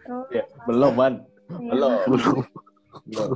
terus 0.04 0.28
ya 0.36 0.44
belum 0.68 0.92
man 1.00 1.14
ya, 1.48 1.70
belum 1.72 1.92
belum 2.12 2.36
belum 3.04 3.30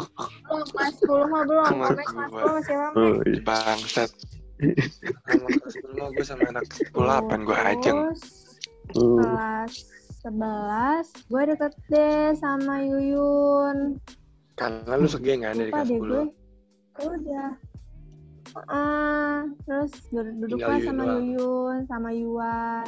kelas 0.68 0.94
10 1.00 1.08
mah 1.26 1.42
belum 1.42 1.64
kelas. 1.66 1.96
10 2.06 2.56
masih 2.56 2.76
rame 2.76 2.96
Oh, 2.96 3.14
iya. 3.22 3.40
Bangsat. 3.42 4.10
Sama 5.24 5.46
kelas 5.48 5.74
10 5.76 6.14
gue 6.14 6.24
sama 6.24 6.44
anak 6.48 6.64
8 6.90 7.46
gue 7.46 7.58
ajeng. 7.58 7.98
terus 8.08 8.22
kelas 8.88 9.72
11 10.24 11.28
gue 11.28 11.42
deket 11.46 11.72
deh 11.88 12.24
sama 12.34 12.74
Yuyun 12.80 14.00
Karena 14.54 14.92
lu 14.94 15.06
segeng 15.06 15.40
kan 15.40 15.54
dari 15.54 15.70
kelas 15.70 15.86
deh 15.86 15.98
gue 15.98 16.22
10. 16.96 16.98
Ya 16.98 17.06
udah 17.06 17.50
Ah, 18.66 19.44
terus 19.62 19.92
duduk 20.08 20.34
duduklah 20.40 20.76
Tinggal 20.76 20.80
Yuyun 20.80 20.88
sama 20.88 21.02
doang. 21.04 21.22
Yuyun 21.22 21.78
sama 21.84 22.10
Yuan 22.10 22.86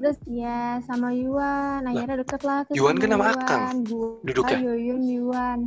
terus 0.00 0.16
ya 0.24 0.58
sama 0.82 1.12
Yuan 1.12 1.84
akhirnya 1.84 2.16
deket 2.18 2.40
lah 2.40 2.64
tuh 2.64 2.72
Yuan 2.72 2.96
sama 2.96 3.02
kan 3.02 3.08
nama 3.10 3.20
Yuan. 3.22 3.36
Akang 3.38 3.76
Gua, 3.84 4.08
duduknya. 4.22 4.56
Yuyun 4.58 5.02
Yuan 5.04 5.60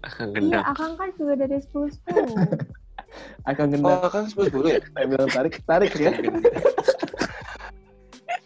Akan 0.00 0.26
iya 0.26 0.34
gendang. 0.34 0.64
Akang 0.64 0.92
kan 0.94 1.08
juga 1.14 1.34
dari 1.36 1.58
10 1.60 1.92
10 2.08 3.44
akan 3.44 3.66
gendang 3.68 3.98
Oh 3.98 4.08
kan 4.08 4.24
10 4.24 4.48
10 4.48 4.62
ya? 4.66 4.80
saya 4.88 5.04
bilang 5.06 5.28
tarik 5.28 5.54
tarik 5.62 5.92
ya 5.94 6.12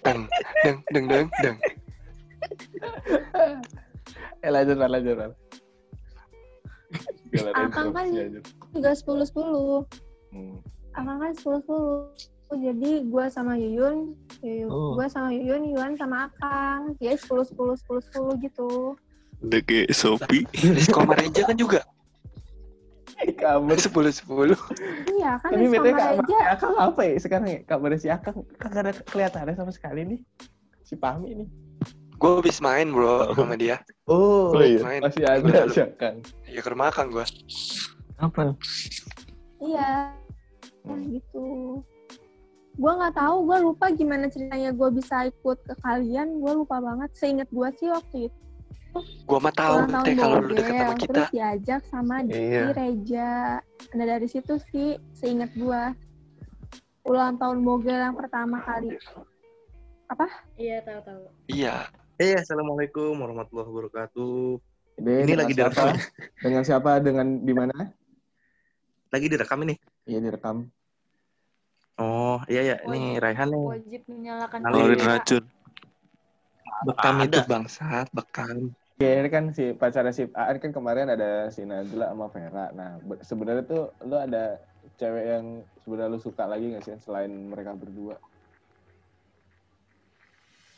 Deng, 0.00 0.20
deng, 0.64 0.78
deng, 0.90 1.06
deng, 1.06 1.26
deng. 1.38 1.56
eh 4.42 4.50
lanjut 4.50 4.76
lanjut 4.80 5.16
ada 7.30 7.50
Akang 7.54 7.94
kan- 7.94 8.10
juga 8.72 8.90
10 8.90 9.22
10 9.22 9.86
Hmm. 10.30 10.56
Akang 10.94 11.18
kan 11.18 11.30
10 11.36 11.62
10 11.62 12.39
jadi 12.52 12.90
gue 13.02 13.24
sama 13.26 13.54
Yuyun 13.54 14.14
Yuyun 14.40 14.68
Oh. 14.68 14.94
gue 14.94 15.06
sama 15.06 15.30
Yuyun 15.30 15.70
Yuan 15.70 15.92
sama 15.94 16.26
Akang 16.26 16.96
jadi 16.96 17.14
10 17.14 17.46
10 17.46 17.78
10 17.78 18.02
10 18.34 18.44
gitu 18.44 18.94
Udah 19.40 19.60
kayak 19.62 19.88
Sopi. 19.90 20.44
Rizko 20.52 21.00
Mareja 21.02 21.42
kan 21.42 21.54
juga 21.54 21.80
kabar 23.36 23.76
10 23.76 23.88
10. 23.88 24.56
iya 25.12 25.36
kan 25.38 25.50
tapi 25.50 25.64
Rizko 25.66 25.82
Mareja 25.82 26.38
Akang 26.50 26.74
apa 26.74 27.00
ya 27.02 27.14
sekarang 27.16 27.48
ya 27.48 27.58
kabar 27.62 27.90
si 27.94 28.08
Akang 28.08 28.36
kagak 28.54 28.80
ada 28.80 28.92
kelihatannya 29.02 29.54
sama 29.54 29.70
sekali 29.70 30.04
nih 30.06 30.20
si 30.82 30.94
Pahmi 30.94 31.32
nih 31.36 31.48
Gue 32.14 32.36
habis 32.36 32.60
main 32.60 32.84
bro 32.86 33.32
sama 33.32 33.56
dia. 33.56 33.80
oh, 34.04 34.52
Oh, 34.52 34.60
iya. 34.60 34.76
Main. 34.78 35.00
masih 35.00 35.24
ada 35.24 35.64
si 35.66 35.80
Akang 35.80 36.20
Ya 36.44 36.60
ke 36.60 36.68
rumah 36.68 36.92
Kang 36.92 37.08
gue. 37.08 37.24
Apa? 38.18 38.52
Iya, 39.56 40.12
Hmm. 40.80 41.08
gitu. 41.08 41.80
Gua 42.80 42.92
nggak 42.96 43.14
tahu, 43.14 43.36
gua 43.44 43.58
lupa 43.60 43.92
gimana 43.92 44.24
ceritanya 44.26 44.72
gua 44.72 44.88
bisa 44.88 45.28
ikut 45.28 45.58
ke 45.60 45.74
kalian. 45.78 46.40
Gua 46.40 46.52
lupa 46.56 46.80
banget. 46.80 47.12
Seinget 47.12 47.48
gua 47.50 47.68
sih 47.70 47.88
waktu 47.88 48.26
itu 48.26 48.38
Gue 49.22 49.38
mah 49.38 49.54
tahu 49.54 49.74
ulang 49.78 49.92
tahun 49.92 50.02
teh 50.02 50.14
kalau 50.18 50.36
lu 50.42 50.50
deket 50.50 50.74
sama 50.74 50.94
kita. 50.98 51.06
terus 51.06 51.28
diajak 51.30 51.80
sama 51.86 52.14
Iya. 52.22 52.34
di 52.66 52.72
Reja. 52.74 53.30
Nah 53.94 54.04
dari 54.04 54.26
situ 54.26 54.54
sih 54.66 54.88
seinget 55.14 55.54
gua 55.54 55.94
ulang 57.06 57.38
tahun 57.38 57.62
Bogel 57.62 57.94
yang 57.94 58.18
pertama 58.18 58.58
kali. 58.60 58.98
iya 60.58 60.82
tahu 60.82 61.00
tahu 61.06 61.22
Iya. 61.46 61.86
Eh, 62.18 62.34
assalamualaikum 62.34 63.14
warahmatullahi 63.14 63.70
wabarakatuh. 63.70 64.58
Ini, 64.98 65.12
Ini 65.22 65.34
lagi 65.38 65.54
siapa? 65.54 65.70
direkam. 65.70 65.88
dengan 66.42 66.62
siapa 66.66 66.90
dengan 66.98 67.26
di 67.40 67.54
mana 67.54 67.76
Lagi 69.08 69.26
direkam 69.26 69.62
ini. 69.62 69.78
iya 70.02 70.18
direkam 70.18 70.66
Oh, 72.00 72.40
iya 72.48 72.64
ya, 72.64 72.76
ini 72.88 73.20
Raihan 73.20 73.52
nih. 73.52 73.76
wajib 73.76 74.02
menyalakan 74.08 74.60
kamera. 74.64 75.20
racun. 75.20 75.44
Bekam 76.88 77.16
Ada. 77.20 77.24
itu 77.28 77.40
bangsat, 77.44 78.08
bekam. 78.16 78.72
Ya, 78.96 79.20
ini 79.20 79.28
kan 79.28 79.52
si 79.52 79.76
pacarnya 79.76 80.12
si 80.12 80.24
Aan 80.32 80.56
kan 80.56 80.72
kemarin 80.72 81.12
ada 81.12 81.52
si 81.52 81.60
Najla 81.64 82.12
sama 82.12 82.32
Vera. 82.32 82.72
Nah, 82.72 82.96
be- 83.04 83.20
sebenarnya 83.20 83.64
tuh 83.68 83.92
lu 84.04 84.16
ada 84.16 84.60
cewek 84.96 85.24
yang 85.28 85.44
sebenarnya 85.84 86.12
lu 86.16 86.20
suka 86.20 86.44
lagi 86.48 86.72
nggak 86.72 86.84
sih 86.88 86.96
selain 87.04 87.32
mereka 87.52 87.76
berdua? 87.76 88.16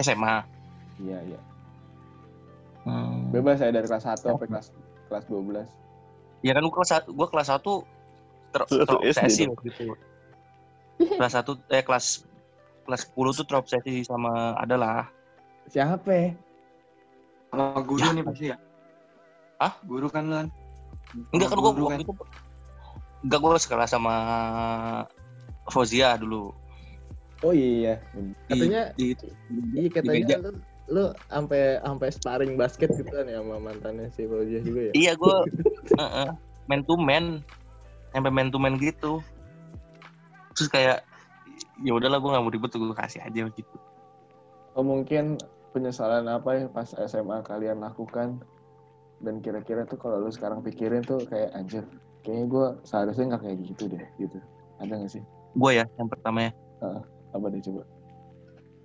SMA. 0.02 0.42
Iya, 1.02 1.18
iya. 1.22 1.40
Hmm. 2.82 3.30
Bebas 3.30 3.62
ya 3.62 3.70
dari 3.70 3.86
kelas 3.86 4.06
1 4.06 4.26
sampai 4.26 4.50
kelas 4.50 4.74
kelas 5.06 5.24
12. 5.30 5.70
Ya 6.42 6.58
kan 6.58 6.66
gua 6.66 6.82
kelas 6.82 6.90
satu, 6.90 7.08
gua 7.14 7.28
kelas 7.30 7.46
satu 7.46 7.86
ter 8.50 8.66
waktu 8.66 9.70
itu. 9.70 9.86
Kelas 11.18 11.32
satu 11.34 11.58
eh 11.70 11.82
kelas 11.84 12.26
kelas 12.86 13.02
10 13.14 13.38
tuh 13.38 13.46
terobsesi 13.46 14.02
sama 14.02 14.58
adalah 14.58 15.06
Siapa? 15.70 16.10
ya? 16.10 16.30
Sama 17.54 17.78
guru 17.86 18.02
Ya. 18.02 18.10
nih 18.10 18.24
pasti 18.26 18.44
ya. 18.50 18.56
Hah? 19.62 19.72
Guru 19.86 20.10
kan 20.10 20.26
lu 20.26 20.34
kan? 20.34 20.48
enggak 21.30 21.48
kan 21.52 21.58
gua 21.60 21.72
guru 21.76 21.84
waktu 21.92 22.02
itu 22.08 22.14
enggak 23.22 23.40
gua 23.44 23.60
sekelas 23.60 23.92
sama 23.92 24.14
Fauzia 25.70 26.18
dulu. 26.18 26.50
Oh 27.42 27.54
iya. 27.54 27.98
Katanya 28.46 28.94
di, 28.98 29.14
di, 29.14 29.26
iya 29.78 29.88
katanya 29.90 30.38
lu 30.42 30.50
lu 30.90 31.04
sampai 31.30 31.78
sampai 31.78 32.08
sparring 32.10 32.54
basket 32.58 32.90
gitu 32.94 33.10
kan 33.10 33.30
ya 33.30 33.38
sama 33.38 33.62
mantannya 33.62 34.10
si 34.14 34.26
Fauzia 34.26 34.58
juga 34.62 34.90
ya? 34.90 34.92
Iya 34.94 35.12
gue 35.14 35.36
man 36.70 36.80
to 36.86 36.94
man, 36.98 37.42
sampai 38.14 38.30
man 38.30 38.50
to 38.50 38.58
man 38.58 38.78
gitu. 38.78 39.22
Terus 40.62 40.70
kayak 40.70 40.98
ya 41.82 41.92
udahlah 41.98 42.22
gue 42.22 42.30
nggak 42.30 42.44
mau 42.46 42.54
ribet 42.54 42.70
gue 42.70 42.94
kasih 42.94 43.20
aja 43.26 43.50
gitu. 43.50 43.76
Oh 44.78 44.86
mungkin 44.86 45.42
penyesalan 45.74 46.30
apa 46.30 46.62
yang 46.62 46.70
pas 46.70 46.86
SMA 46.94 47.42
kalian 47.42 47.82
lakukan 47.82 48.38
dan 49.18 49.42
kira-kira 49.42 49.82
tuh 49.82 49.98
kalau 49.98 50.22
lu 50.22 50.30
sekarang 50.30 50.62
pikirin 50.62 51.02
tuh 51.02 51.18
kayak 51.26 51.50
anjir 51.58 51.82
kayaknya 52.22 52.46
gue 52.46 52.66
seharusnya 52.86 53.34
nggak 53.34 53.42
kayak 53.42 53.58
gitu 53.66 53.84
deh 53.90 54.04
gitu 54.22 54.38
ada 54.78 54.92
nggak 54.94 55.10
sih 55.10 55.22
Gue 55.58 55.82
ya 55.82 55.84
yang 55.98 56.06
pertama 56.10 56.46
ya 56.46 56.50
apa 57.32 57.46
deh 57.50 57.62
coba 57.64 57.82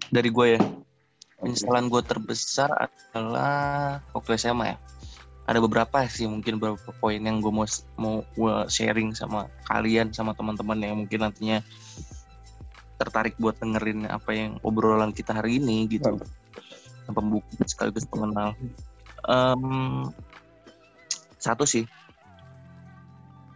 dari 0.09 0.29
gue 0.31 0.47
ya 0.55 0.61
Oke. 0.61 1.53
penyesalan 1.53 1.85
gue 1.91 2.01
terbesar 2.01 2.69
adalah 2.73 4.01
waktu 4.15 4.41
SMA 4.41 4.73
ya. 4.73 4.77
Ada 5.47 5.63
beberapa 5.63 6.03
sih 6.11 6.27
mungkin 6.27 6.59
beberapa 6.59 6.91
poin 6.99 7.23
yang 7.23 7.39
gue 7.39 7.49
mau 7.49 7.63
mau 7.95 8.15
sharing 8.67 9.15
sama 9.15 9.47
kalian 9.71 10.11
sama 10.11 10.35
teman-teman 10.35 10.75
yang 10.83 10.99
mungkin 10.99 11.23
nantinya 11.23 11.63
tertarik 12.99 13.39
buat 13.39 13.55
dengerin 13.61 14.09
apa 14.11 14.35
yang 14.35 14.51
obrolan 14.65 15.15
kita 15.15 15.31
hari 15.31 15.61
ini 15.61 15.87
gitu. 15.87 16.19
Yang 17.07 17.13
pembuka 17.15 17.63
sekaligus 17.63 18.03
pengenal. 18.09 18.57
Em, 19.23 20.11
satu 21.39 21.63
sih. 21.63 21.87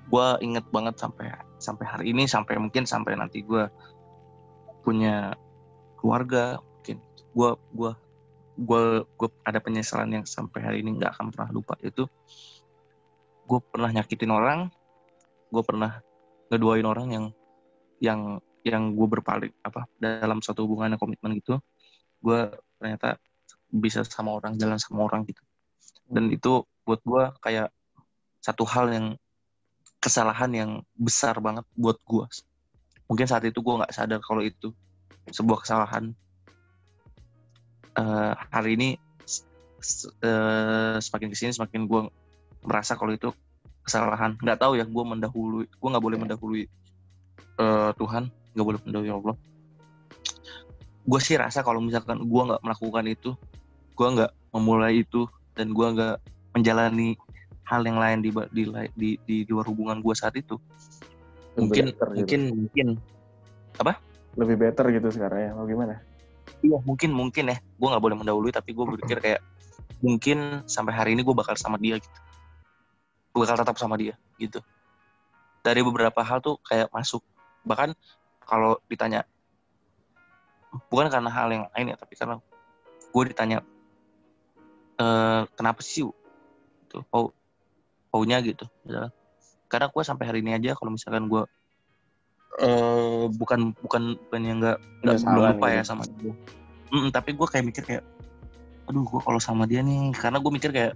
Gue 0.07 0.27
inget 0.39 0.63
banget 0.71 0.95
sampai 0.95 1.35
sampai 1.59 1.85
hari 1.87 2.05
ini 2.15 2.23
sampai 2.23 2.55
mungkin 2.55 2.87
sampai 2.87 3.19
nanti 3.19 3.43
gue 3.43 3.67
punya 4.85 5.35
keluarga 5.99 6.61
mungkin. 6.61 7.03
Gue 7.35 7.49
gua 7.75 7.91
gue 8.61 8.83
gue 9.17 9.29
ada 9.41 9.57
penyesalan 9.57 10.21
yang 10.21 10.25
sampai 10.25 10.59
hari 10.61 10.77
ini 10.85 11.01
nggak 11.01 11.17
akan 11.17 11.33
pernah 11.33 11.49
lupa 11.49 11.73
itu 11.81 12.05
gue 13.49 13.59
pernah 13.73 13.89
nyakitin 13.89 14.31
orang 14.31 14.69
gue 15.49 15.63
pernah 15.65 15.99
ngeduain 16.53 16.85
orang 16.85 17.07
yang 17.09 17.25
yang 17.97 18.19
yang 18.61 18.93
gue 18.93 19.07
berpaling 19.09 19.53
apa 19.65 19.89
dalam 19.97 20.39
satu 20.45 20.69
hubungan 20.69 20.93
yang 20.93 21.01
komitmen 21.01 21.41
gitu 21.41 21.57
gue 22.21 22.53
ternyata 22.77 23.17
bisa 23.71 24.05
sama 24.05 24.35
orang 24.35 24.59
jalan 24.59 24.77
sama 24.77 25.07
orang 25.07 25.23
gitu. 25.25 25.41
Dan 26.11 26.27
itu 26.29 26.67
buat 26.83 26.99
gue 27.01 27.23
kayak 27.39 27.71
satu 28.43 28.67
hal 28.67 28.91
yang 28.91 29.07
kesalahan 30.01 30.51
yang 30.51 30.71
besar 30.97 31.37
banget 31.37 31.63
buat 31.77 32.01
gue 32.03 32.25
mungkin 33.05 33.27
saat 33.27 33.43
itu 33.43 33.59
gue 33.59 33.75
nggak 33.75 33.91
sadar 33.91 34.23
kalau 34.23 34.39
itu 34.39 34.71
sebuah 35.29 35.67
kesalahan 35.67 36.15
Eh, 37.91 38.33
hari 38.55 38.79
ini 38.79 38.89
eh, 40.23 40.95
semakin 40.95 41.27
ke 41.27 41.35
sini 41.35 41.51
semakin 41.51 41.91
gue 41.91 42.07
merasa 42.63 42.95
kalau 42.95 43.11
itu 43.11 43.35
kesalahan. 43.83 44.39
Nggak 44.39 44.63
tahu 44.63 44.79
ya 44.79 44.87
gue 44.87 45.03
mendahului 45.03 45.67
gue 45.67 45.89
nggak 45.91 46.03
boleh 46.03 46.17
mendahului 46.19 46.63
eh, 47.59 47.91
Tuhan. 47.99 48.31
Nggak 48.55 48.65
boleh 48.67 48.79
mendahului 48.87 49.11
Allah. 49.11 49.35
Gue 51.03 51.19
sih 51.19 51.35
rasa 51.35 51.67
kalau 51.67 51.83
misalkan 51.83 52.23
gue 52.23 52.41
nggak 52.47 52.61
melakukan 52.63 53.05
itu 53.11 53.35
gue 53.91 54.07
nggak 54.07 54.31
memulai 54.55 55.03
itu 55.03 55.27
dan 55.51 55.75
gue 55.75 55.87
nggak 55.91 56.15
menjalani 56.55 57.19
hal 57.67 57.83
yang 57.83 57.99
lain 57.99 58.19
di 58.23 58.31
di 58.51 58.63
di, 58.95 59.09
di, 59.27 59.35
di 59.43 59.51
luar 59.51 59.67
hubungan 59.67 59.99
gue 59.99 60.15
saat 60.15 60.35
itu 60.35 60.55
mungkin 61.59 61.91
Lebih 61.91 61.99
better 61.99 62.07
gitu. 62.07 62.17
mungkin 62.23 62.41
mungkin. 62.55 62.87
Lebih 64.39 64.55
better 64.55 64.85
gitu 64.95 65.07
sekarang 65.11 65.39
ya 65.43 65.51
mau 65.51 65.67
gimana 65.67 65.99
Iya 66.61 66.77
mungkin 66.85 67.11
mungkin 67.13 67.51
ya. 67.51 67.57
Gue 67.57 67.87
nggak 67.89 68.03
boleh 68.03 68.15
mendahului 68.17 68.51
tapi 68.53 68.73
gue 68.73 68.85
berpikir 68.85 69.17
kayak 69.17 69.41
mungkin 70.01 70.65
sampai 70.65 70.93
hari 70.93 71.09
ini 71.13 71.21
gue 71.21 71.35
bakal 71.35 71.57
sama 71.57 71.77
dia 71.81 71.97
gitu. 71.97 72.19
Gue 73.33 73.45
bakal 73.45 73.57
tetap 73.61 73.77
sama 73.77 73.97
dia 73.97 74.17
gitu. 74.37 74.61
Dari 75.61 75.81
beberapa 75.85 76.21
hal 76.21 76.41
tuh 76.41 76.57
kayak 76.65 76.89
masuk. 76.93 77.21
Bahkan 77.65 77.93
kalau 78.45 78.81
ditanya 78.89 79.25
bukan 80.87 81.11
karena 81.11 81.29
hal 81.29 81.47
yang 81.51 81.65
lain 81.75 81.91
ya 81.91 81.97
tapi 81.99 82.15
karena 82.15 82.39
gue 83.11 83.23
ditanya 83.27 83.59
eh 85.01 85.43
kenapa 85.55 85.81
sih 85.83 86.07
gitu. 86.87 87.03
Mau 87.09 87.33
maunya 88.11 88.43
gitu 88.43 88.67
karena 89.71 89.87
gue 89.87 90.03
sampai 90.03 90.27
hari 90.27 90.39
ini 90.43 90.51
aja 90.51 90.75
kalau 90.75 90.91
misalkan 90.91 91.31
gue 91.31 91.47
eh 92.59 93.23
bukan 93.39 93.71
bukan 93.79 94.19
bukan 94.27 94.41
yang 94.43 94.57
nggak 94.59 94.77
nggak 95.07 95.17
belum 95.23 95.43
lupa 95.55 95.67
ya 95.71 95.83
sama 95.87 96.03
dia. 96.19 96.35
Mm, 96.91 97.07
tapi 97.15 97.31
gue 97.31 97.47
kayak 97.47 97.65
mikir 97.65 97.83
kayak 97.87 98.03
aduh 98.91 99.07
gue 99.07 99.21
kalau 99.23 99.39
sama 99.39 99.63
dia 99.63 99.79
nih 99.79 100.11
karena 100.11 100.43
gue 100.43 100.51
mikir 100.51 100.75
kayak 100.75 100.93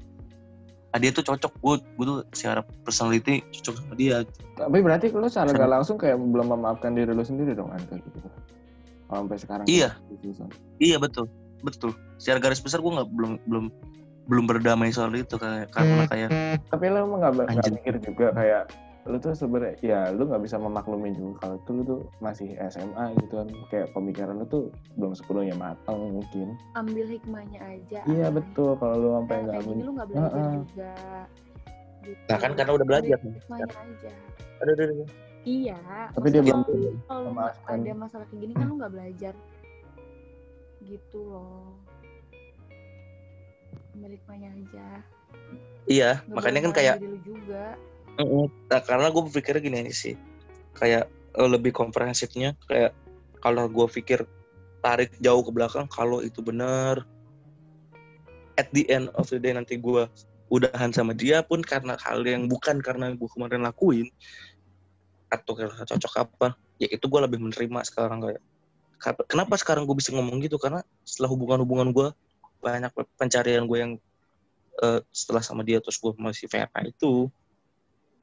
ah, 0.91 0.99
dia 0.99 1.15
tuh 1.15 1.23
cocok 1.23 1.53
gue 1.63 1.75
gue 1.95 2.05
tuh 2.05 2.19
secara 2.35 2.59
personality 2.83 3.39
cocok 3.55 3.75
sama 3.79 3.93
dia. 3.95 4.27
Tapi 4.59 4.77
berarti 4.83 5.15
lu 5.15 5.31
secara 5.31 5.55
nggak 5.55 5.71
langsung 5.71 5.95
kayak 5.95 6.19
belum 6.19 6.51
memaafkan 6.51 6.91
diri 6.91 7.15
lu 7.15 7.23
sendiri 7.23 7.55
dong 7.55 7.71
kan 7.71 7.79
gitu. 7.87 8.27
Sampai 9.07 9.37
sekarang 9.39 9.65
Iya. 9.69 9.95
Son. 10.35 10.51
iya 10.83 10.99
betul 10.99 11.31
betul. 11.63 11.95
Secara 12.19 12.43
garis 12.43 12.59
besar 12.59 12.83
gue 12.83 12.91
nggak 12.91 13.09
belum 13.15 13.31
belum 13.47 13.65
belum 14.25 14.45
berdamai 14.49 14.89
soal 14.89 15.13
itu 15.13 15.37
kayak 15.37 15.69
karena 15.69 16.09
kayak 16.09 16.29
tapi 16.73 16.89
lu 16.89 16.97
emang 17.05 17.21
nggak 17.21 17.69
mikir 17.77 17.95
juga 18.01 18.33
kayak 18.33 18.73
lu 19.05 19.21
tuh 19.21 19.37
sebenarnya 19.37 19.77
ya 19.85 19.99
lu 20.09 20.25
nggak 20.25 20.41
bisa 20.41 20.57
memaklumi 20.57 21.13
juga 21.13 21.45
kalau 21.45 21.57
tuh 21.69 21.73
lu 21.77 21.81
tuh 21.85 22.01
masih 22.17 22.57
SMA 22.73 23.13
gitu 23.21 23.37
kan. 23.37 23.47
Kayak 23.69 23.87
pemikiran 23.93 24.33
lu 24.41 24.45
tuh 24.49 24.73
belum 24.97 25.13
sepenuhnya 25.13 25.53
matang 25.53 26.09
mungkin. 26.09 26.57
Ambil 26.73 27.05
hikmahnya 27.13 27.59
aja 27.61 28.01
iya 28.09 28.27
betul. 28.33 28.73
Kalau 28.81 28.95
lu 28.97 29.09
sampai 29.21 29.45
nggak 29.45 29.57
ambil 29.61 29.75
lu 29.77 29.91
nggak 29.93 30.09
belajar 30.09 30.33
Heeh. 30.33 30.53
juga. 30.57 30.93
Gitu. 32.05 32.21
nah 32.29 32.37
kan 32.37 32.51
karena 32.53 32.71
udah 32.77 32.87
belajar 32.89 33.17
Ambil 33.21 33.37
hikmahnya 33.37 33.73
aja. 33.77 34.13
Aduh, 34.61 34.73
aduh, 34.73 34.85
aduh. 34.89 35.09
iya. 35.45 35.79
Tapi 36.17 36.27
dia 36.33 36.41
belum 36.41 36.61
kalau 37.05 37.29
ada 37.69 37.93
masalah 37.93 38.25
kayak 38.33 38.41
gini 38.41 38.53
kan 38.57 38.65
lu 38.65 38.75
nggak 38.81 38.93
belajar. 38.93 39.33
Gitu 40.81 41.19
loh. 41.21 41.77
Ambil 43.93 44.17
hikmahnya 44.17 44.49
aja. 44.49 44.87
Iya 45.85 46.25
Nggak 46.25 46.33
makanya 46.33 46.59
kan 46.65 46.71
kayak 46.73 46.95
nyalahin 46.97 47.05
diri 47.05 47.13
lu 47.13 47.19
juga. 47.21 47.65
Nah, 48.15 48.82
karena 48.82 49.12
gue 49.12 49.23
berpikir 49.28 49.60
gini 49.60 49.91
sih, 49.91 50.15
kayak 50.80 51.12
eh, 51.12 51.49
lebih 51.49 51.75
komprehensifnya, 51.75 52.56
kayak 52.67 52.95
kalau 53.43 53.67
gue 53.67 53.88
pikir 53.91 54.23
tarik 54.80 55.12
jauh 55.19 55.43
ke 55.43 55.51
belakang, 55.51 55.89
kalau 55.91 56.23
itu 56.23 56.39
benar, 56.39 57.04
at 58.56 58.71
the 58.71 58.88
end 58.88 59.12
of 59.19 59.28
the 59.28 59.39
day 59.41 59.51
nanti 59.51 59.75
gue 59.75 60.08
udahan 60.47 60.93
sama 60.93 61.12
dia 61.12 61.41
pun 61.43 61.60
karena 61.60 61.97
hal 61.99 62.23
yang 62.23 62.47
bukan 62.47 62.80
karena 62.80 63.12
gue 63.12 63.30
kemarin 63.36 63.67
lakuin, 63.67 64.08
atau 65.28 65.51
karena 65.58 65.84
cocok 65.84 66.13
apa, 66.15 66.47
ya 66.80 66.88
itu 66.88 67.04
gue 67.04 67.19
lebih 67.19 67.39
menerima 67.43 67.80
sekarang 67.84 68.23
kayak. 68.23 68.43
Kenapa 69.28 69.60
sekarang 69.60 69.86
gue 69.86 69.93
bisa 69.93 70.15
ngomong 70.15 70.41
gitu? 70.41 70.56
Karena 70.58 70.82
setelah 71.04 71.30
hubungan-hubungan 71.36 71.93
gue 71.93 72.08
banyak 72.63 72.89
pencarian 73.19 73.67
gue 73.69 73.78
yang 73.78 73.93
eh, 74.82 74.99
setelah 75.13 75.43
sama 75.43 75.62
dia 75.62 75.78
terus 75.84 75.99
gue 76.01 76.15
masih 76.17 76.49
VRA 76.49 76.89
itu 76.89 77.30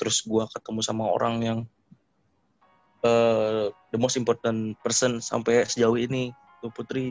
terus 0.01 0.25
gua 0.25 0.49
ketemu 0.51 0.81
sama 0.85 1.09
orang 1.09 1.35
yang 1.43 1.59
eh 3.03 3.67
the 3.91 3.99
most 3.99 4.15
important 4.15 4.79
person 4.81 5.19
sampai 5.19 5.67
sejauh 5.67 5.99
ini 5.99 6.31
tuh 6.63 6.71
Putri. 6.71 7.11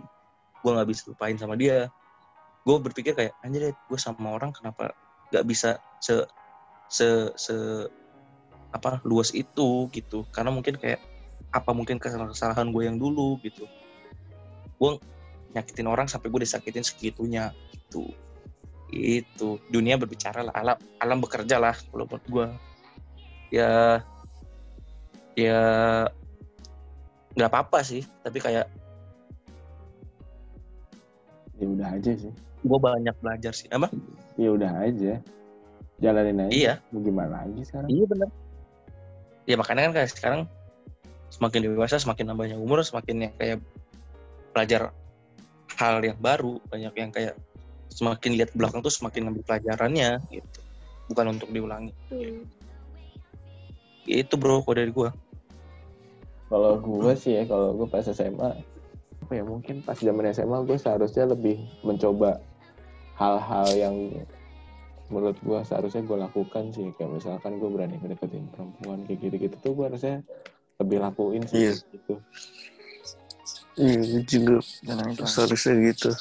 Gua 0.63 0.77
nggak 0.77 0.89
bisa 0.89 1.01
lupain 1.09 1.35
sama 1.35 1.57
dia. 1.57 1.89
Gue 2.61 2.77
berpikir 2.77 3.17
kayak 3.17 3.33
anjir 3.41 3.73
gue 3.73 3.97
sama 3.97 4.37
orang 4.37 4.53
kenapa 4.53 4.93
nggak 5.33 5.45
bisa 5.49 5.81
se 5.97 6.21
se 6.85 7.33
se 7.33 7.89
apa 8.69 9.01
luas 9.01 9.33
itu 9.33 9.89
gitu. 9.89 10.21
Karena 10.29 10.53
mungkin 10.53 10.77
kayak 10.77 11.01
apa 11.51 11.73
mungkin 11.73 11.97
kesalahan 11.97 12.69
gue 12.69 12.83
yang 12.85 13.01
dulu 13.01 13.41
gitu. 13.41 13.65
Gue 14.77 15.01
nyakitin 15.57 15.89
orang 15.89 16.05
sampai 16.05 16.29
gue 16.29 16.45
disakitin 16.45 16.85
segitunya 16.85 17.49
gitu. 17.73 18.13
Itu 18.93 19.57
dunia 19.73 19.97
berbicara 19.97 20.45
lah. 20.45 20.53
Alam 20.53 20.77
alam 21.01 21.17
bekerja 21.17 21.57
lah 21.57 21.73
menurut 21.89 22.21
gue 22.29 22.45
ya 23.51 23.99
ya 25.35 25.59
nggak 27.35 27.51
apa-apa 27.51 27.83
sih 27.83 28.03
tapi 28.23 28.39
kayak 28.39 28.67
ya 31.61 31.65
udah 31.67 31.87
aja 31.93 32.11
sih. 32.17 32.33
gue 32.61 32.79
banyak 32.81 33.13
belajar 33.21 33.53
sih. 33.53 33.69
Apa? 33.69 33.89
Ya 34.37 34.49
udah 34.53 34.69
aja. 34.81 35.21
Jalanin 36.01 36.49
aja. 36.49 36.53
Iya. 36.53 36.73
Mau 36.89 37.05
gimana 37.05 37.45
lagi 37.45 37.61
sekarang? 37.61 37.89
Iya 37.89 38.05
benar 38.09 38.29
ya 39.49 39.55
makanya 39.57 39.89
kan 39.89 39.93
kayak 39.99 40.09
sekarang 40.13 40.41
semakin 41.31 41.59
dewasa 41.65 41.97
semakin 41.97 42.33
nambahnya 42.33 42.57
umur 42.59 42.83
semakin 42.85 43.29
yang 43.29 43.33
kayak 43.39 43.57
belajar 44.51 44.81
hal 45.79 46.03
yang 46.03 46.19
baru 46.19 46.59
banyak 46.67 46.93
yang 46.93 47.11
kayak 47.11 47.33
semakin 47.91 48.39
lihat 48.39 48.51
ke 48.53 48.57
belakang 48.59 48.79
tuh 48.83 48.93
semakin 48.93 49.27
ngambil 49.27 49.43
pelajarannya 49.47 50.19
gitu. 50.31 50.59
Bukan 51.11 51.35
untuk 51.35 51.49
diulangi. 51.51 51.91
Tuh 52.07 52.43
itu 54.05 54.33
bro 54.35 54.61
kode 54.61 54.81
dari 54.81 54.91
gue 54.91 55.09
kalau 56.47 56.77
gue 56.77 57.13
sih 57.15 57.37
ya 57.37 57.43
kalau 57.47 57.71
gue 57.73 57.87
pas 57.87 58.03
SMA 58.03 58.51
apa 59.21 59.33
ya 59.33 59.43
mungkin 59.45 59.79
pas 59.81 59.95
zaman 59.95 60.27
SMA 60.31 60.57
gue 60.65 60.75
seharusnya 60.75 61.29
lebih 61.29 61.55
mencoba 61.81 62.41
hal-hal 63.15 63.67
yang 63.77 63.95
menurut 65.07 65.37
gue 65.39 65.59
seharusnya 65.63 66.01
gue 66.01 66.17
lakukan 66.17 66.71
sih. 66.71 66.87
Kayak 66.95 67.19
misalkan 67.21 67.59
gue 67.59 67.69
berani 67.69 67.99
ngedeketin 67.99 68.47
perempuan 68.49 69.03
kayak 69.05 69.19
gitu-gitu 69.21 69.55
tuh 69.59 69.71
gue 69.75 69.85
harusnya 69.91 70.15
lebih 70.79 70.97
lakuin 71.03 71.43
sih 71.45 71.67
Iya. 71.67 71.73
gitu. 71.93 72.13
Iya 73.77 74.01
juga 74.25 74.55
Jangan 74.83 75.05
itu. 75.11 75.23
seharusnya 75.27 75.73
gitu. 75.91 76.11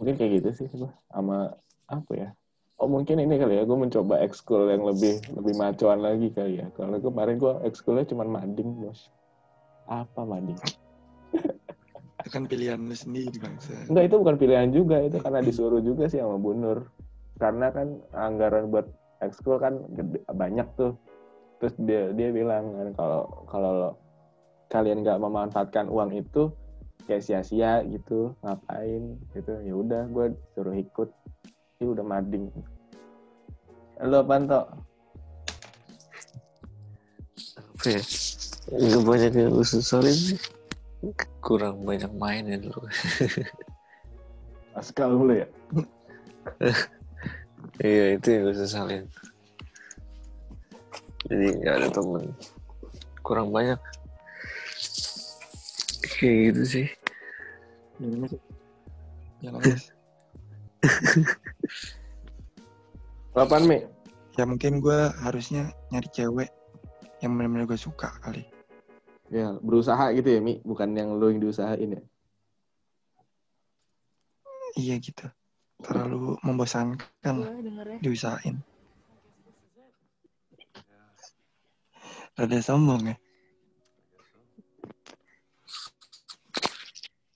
Mungkin 0.00 0.14
kayak 0.16 0.32
gitu 0.40 0.48
sih 0.54 0.66
gue 0.72 0.90
sama 1.10 1.52
apa 1.86 2.12
ya 2.16 2.28
oh 2.82 2.90
mungkin 2.90 3.22
ini 3.22 3.38
kali 3.38 3.54
ya 3.54 3.62
gue 3.62 3.78
mencoba 3.78 4.18
ekskul 4.26 4.66
yang 4.66 4.82
lebih 4.82 5.22
lebih 5.38 5.54
macoan 5.54 6.02
lagi 6.02 6.34
kali 6.34 6.58
ya. 6.58 6.66
Kalau 6.74 6.98
gue 6.98 7.06
kemarin 7.06 7.38
gue 7.38 7.54
ekskulnya 7.62 8.10
cuma 8.10 8.26
mading 8.26 8.82
bos. 8.82 9.06
Apa 9.86 10.26
mading? 10.26 10.58
Itu 12.22 12.28
kan 12.34 12.50
pilihan 12.50 12.82
lu 12.82 12.94
sendiri 12.98 13.38
bangsa. 13.38 13.86
enggak 13.86 14.04
itu 14.10 14.16
bukan 14.18 14.36
pilihan 14.38 14.68
juga. 14.74 14.98
Itu 14.98 15.22
karena 15.22 15.38
disuruh 15.46 15.78
juga 15.78 16.10
sih 16.10 16.18
sama 16.18 16.42
Bu 16.42 16.58
Nur. 16.58 16.90
Karena 17.38 17.70
kan 17.70 18.02
anggaran 18.14 18.70
buat 18.74 18.90
ekskul 19.22 19.62
kan 19.62 19.78
gede, 19.94 20.18
banyak 20.26 20.66
tuh. 20.74 20.98
Terus 21.62 21.74
dia 21.86 22.10
dia 22.10 22.34
bilang 22.34 22.74
kan 22.74 22.88
kalau 22.98 23.22
kalau 23.46 23.74
kalian 24.74 25.06
nggak 25.06 25.22
memanfaatkan 25.22 25.86
uang 25.86 26.18
itu 26.18 26.50
kayak 27.06 27.22
sia-sia 27.22 27.86
gitu 27.86 28.34
ngapain 28.42 29.22
gitu. 29.38 29.54
Ya 29.62 29.74
udah 29.78 30.02
gue 30.10 30.34
suruh 30.58 30.74
ikut. 30.74 31.14
Ini 31.78 31.90
udah 31.98 32.06
mading 32.06 32.50
lo 34.00 34.24
panto. 34.24 34.60
Apa 37.76 37.86
ya 37.92 38.02
nggak 38.72 39.02
banyak 39.04 39.32
yang 39.36 39.50
gue 39.52 39.66
sesalin 39.66 40.14
sih 40.14 40.40
kurang 41.42 41.82
banyak 41.82 42.08
main 42.14 42.46
ya 42.46 42.56
dulu. 42.62 42.86
Askal 44.78 45.10
dulu 45.18 45.32
ya? 45.36 45.48
Iya 47.78 48.18
itu 48.18 48.26
yang 48.28 48.42
gue 48.50 48.56
sesalin. 48.58 49.04
Jadi 51.30 51.46
nggak 51.62 51.74
ada 51.78 51.88
temen. 51.94 52.34
Kurang 53.22 53.54
banyak. 53.54 53.78
Kayak 56.18 56.36
gitu 56.52 56.62
sih. 56.66 56.86
Ya 59.42 59.50
Kapan 63.32 63.62
Mi? 63.64 63.78
Ya 64.36 64.44
mungkin 64.48 64.80
gue 64.80 65.08
harusnya 65.24 65.72
nyari 65.92 66.08
cewek 66.12 66.50
yang 67.24 67.36
benar-benar 67.36 67.64
gue 67.68 67.80
suka 67.80 68.12
kali. 68.20 68.44
Ya 69.32 69.56
berusaha 69.60 70.12
gitu 70.12 70.28
ya 70.28 70.40
Mi, 70.44 70.60
bukan 70.60 70.92
yang 70.92 71.16
lo 71.16 71.32
yang 71.32 71.40
diusahain 71.40 71.96
ya. 71.96 72.02
Iya 74.76 74.94
gitu. 75.00 75.26
Terlalu 75.82 76.36
membosankan 76.44 77.34
lah 77.40 77.48
Gue 77.52 77.64
dengernya. 77.64 77.98
diusahain. 78.04 78.56
Rada 82.32 82.58
sombong 82.64 83.12
ya. 83.12 83.16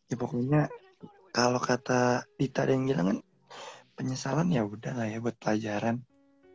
Ya 0.07 0.17
pokoknya 0.17 0.69
kalau 1.35 1.61
kata 1.61 2.25
Dita 2.41 2.65
ada 2.65 2.73
yang 2.73 2.89
bilang 2.89 3.07
kan 3.13 3.19
penyesalan 3.97 4.53
ya 4.53 4.63
udah 4.63 4.93
lah 4.93 5.09
ya 5.09 5.19
buat 5.19 5.37
pelajaran. 5.41 6.05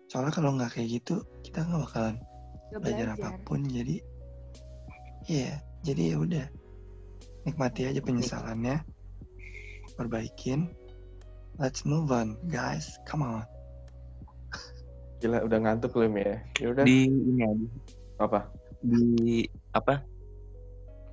Soalnya 0.08 0.34
kalau 0.34 0.54
nggak 0.56 0.78
kayak 0.78 1.02
gitu 1.02 1.26
kita 1.42 1.66
nggak 1.66 1.82
bakalan 1.90 2.16
Gak 2.72 2.80
belajar 2.80 3.08
belajar. 3.18 3.34
apa 3.34 3.44
pun. 3.44 3.60
Jadi 3.68 3.96
iya, 5.28 5.60
jadi 5.84 6.16
ya 6.16 6.18
udah 6.22 6.46
nikmati 7.50 7.90
aja 7.90 8.00
penyesalannya, 8.00 8.86
perbaikin. 9.98 10.70
Let's 11.60 11.84
move 11.84 12.10
on, 12.14 12.40
guys. 12.48 12.96
Come 13.10 13.26
on. 13.28 13.44
Gila 15.22 15.46
udah 15.46 15.58
ngantuk 15.62 15.94
lo 15.98 16.10
Mi 16.10 16.26
ya. 16.26 16.38
Ya 16.58 16.68
udah. 16.74 16.84
di 16.86 17.06
ini 17.06 17.42
aja 17.46 17.68
Apa? 18.26 18.40
di 18.82 19.46
apa 19.78 20.02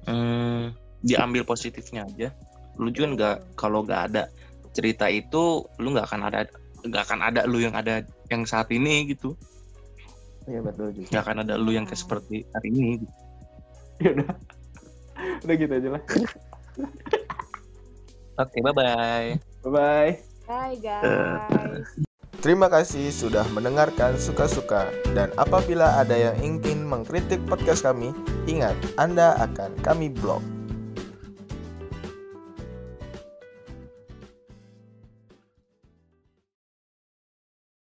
hmm, 0.09 0.73
diambil 1.05 1.45
positifnya 1.45 2.09
aja 2.09 2.33
lu 2.81 2.89
juga 2.89 3.07
nggak 3.13 3.37
kalau 3.61 3.85
nggak 3.85 4.03
ada 4.09 4.33
cerita 4.79 5.11
itu 5.11 5.67
lu 5.83 5.91
nggak 5.91 6.07
akan 6.07 6.23
ada 6.31 6.47
nggak 6.87 7.03
akan 7.11 7.21
ada 7.27 7.41
lu 7.51 7.59
yang 7.59 7.75
ada 7.75 8.07
yang 8.31 8.47
saat 8.47 8.71
ini 8.71 9.11
gitu 9.11 9.35
Iya 10.47 10.63
betul 10.63 10.95
juga. 10.95 11.07
nggak 11.11 11.23
akan 11.27 11.39
ada 11.43 11.55
lu 11.59 11.75
yang 11.75 11.85
kayak 11.85 11.99
seperti 11.99 12.47
hari 12.55 12.69
ini 12.71 13.03
gitu. 13.03 13.13
Ya 13.99 14.11
udah. 14.15 14.31
Udah 15.43 15.55
gitu 15.59 15.73
aja 15.75 15.89
lah. 15.91 16.03
oke 18.39 18.57
bye 18.63 18.73
bye 18.73 19.29
Bye 19.61 19.73
bye. 19.75 20.13
Bye 20.47 20.77
guys. 20.81 21.85
Terima 22.39 22.71
kasih 22.71 23.11
sudah 23.11 23.43
mendengarkan 23.51 24.15
suka-suka 24.17 24.89
dan 25.11 25.35
apabila 25.35 25.99
ada 25.99 26.15
yang 26.15 26.39
ingin 26.41 26.87
mengkritik 26.87 27.43
podcast 27.51 27.83
kami, 27.83 28.15
ingat 28.47 28.79
Anda 28.95 29.35
akan 29.43 29.75
kami 29.83 30.15
blok. 30.15 30.41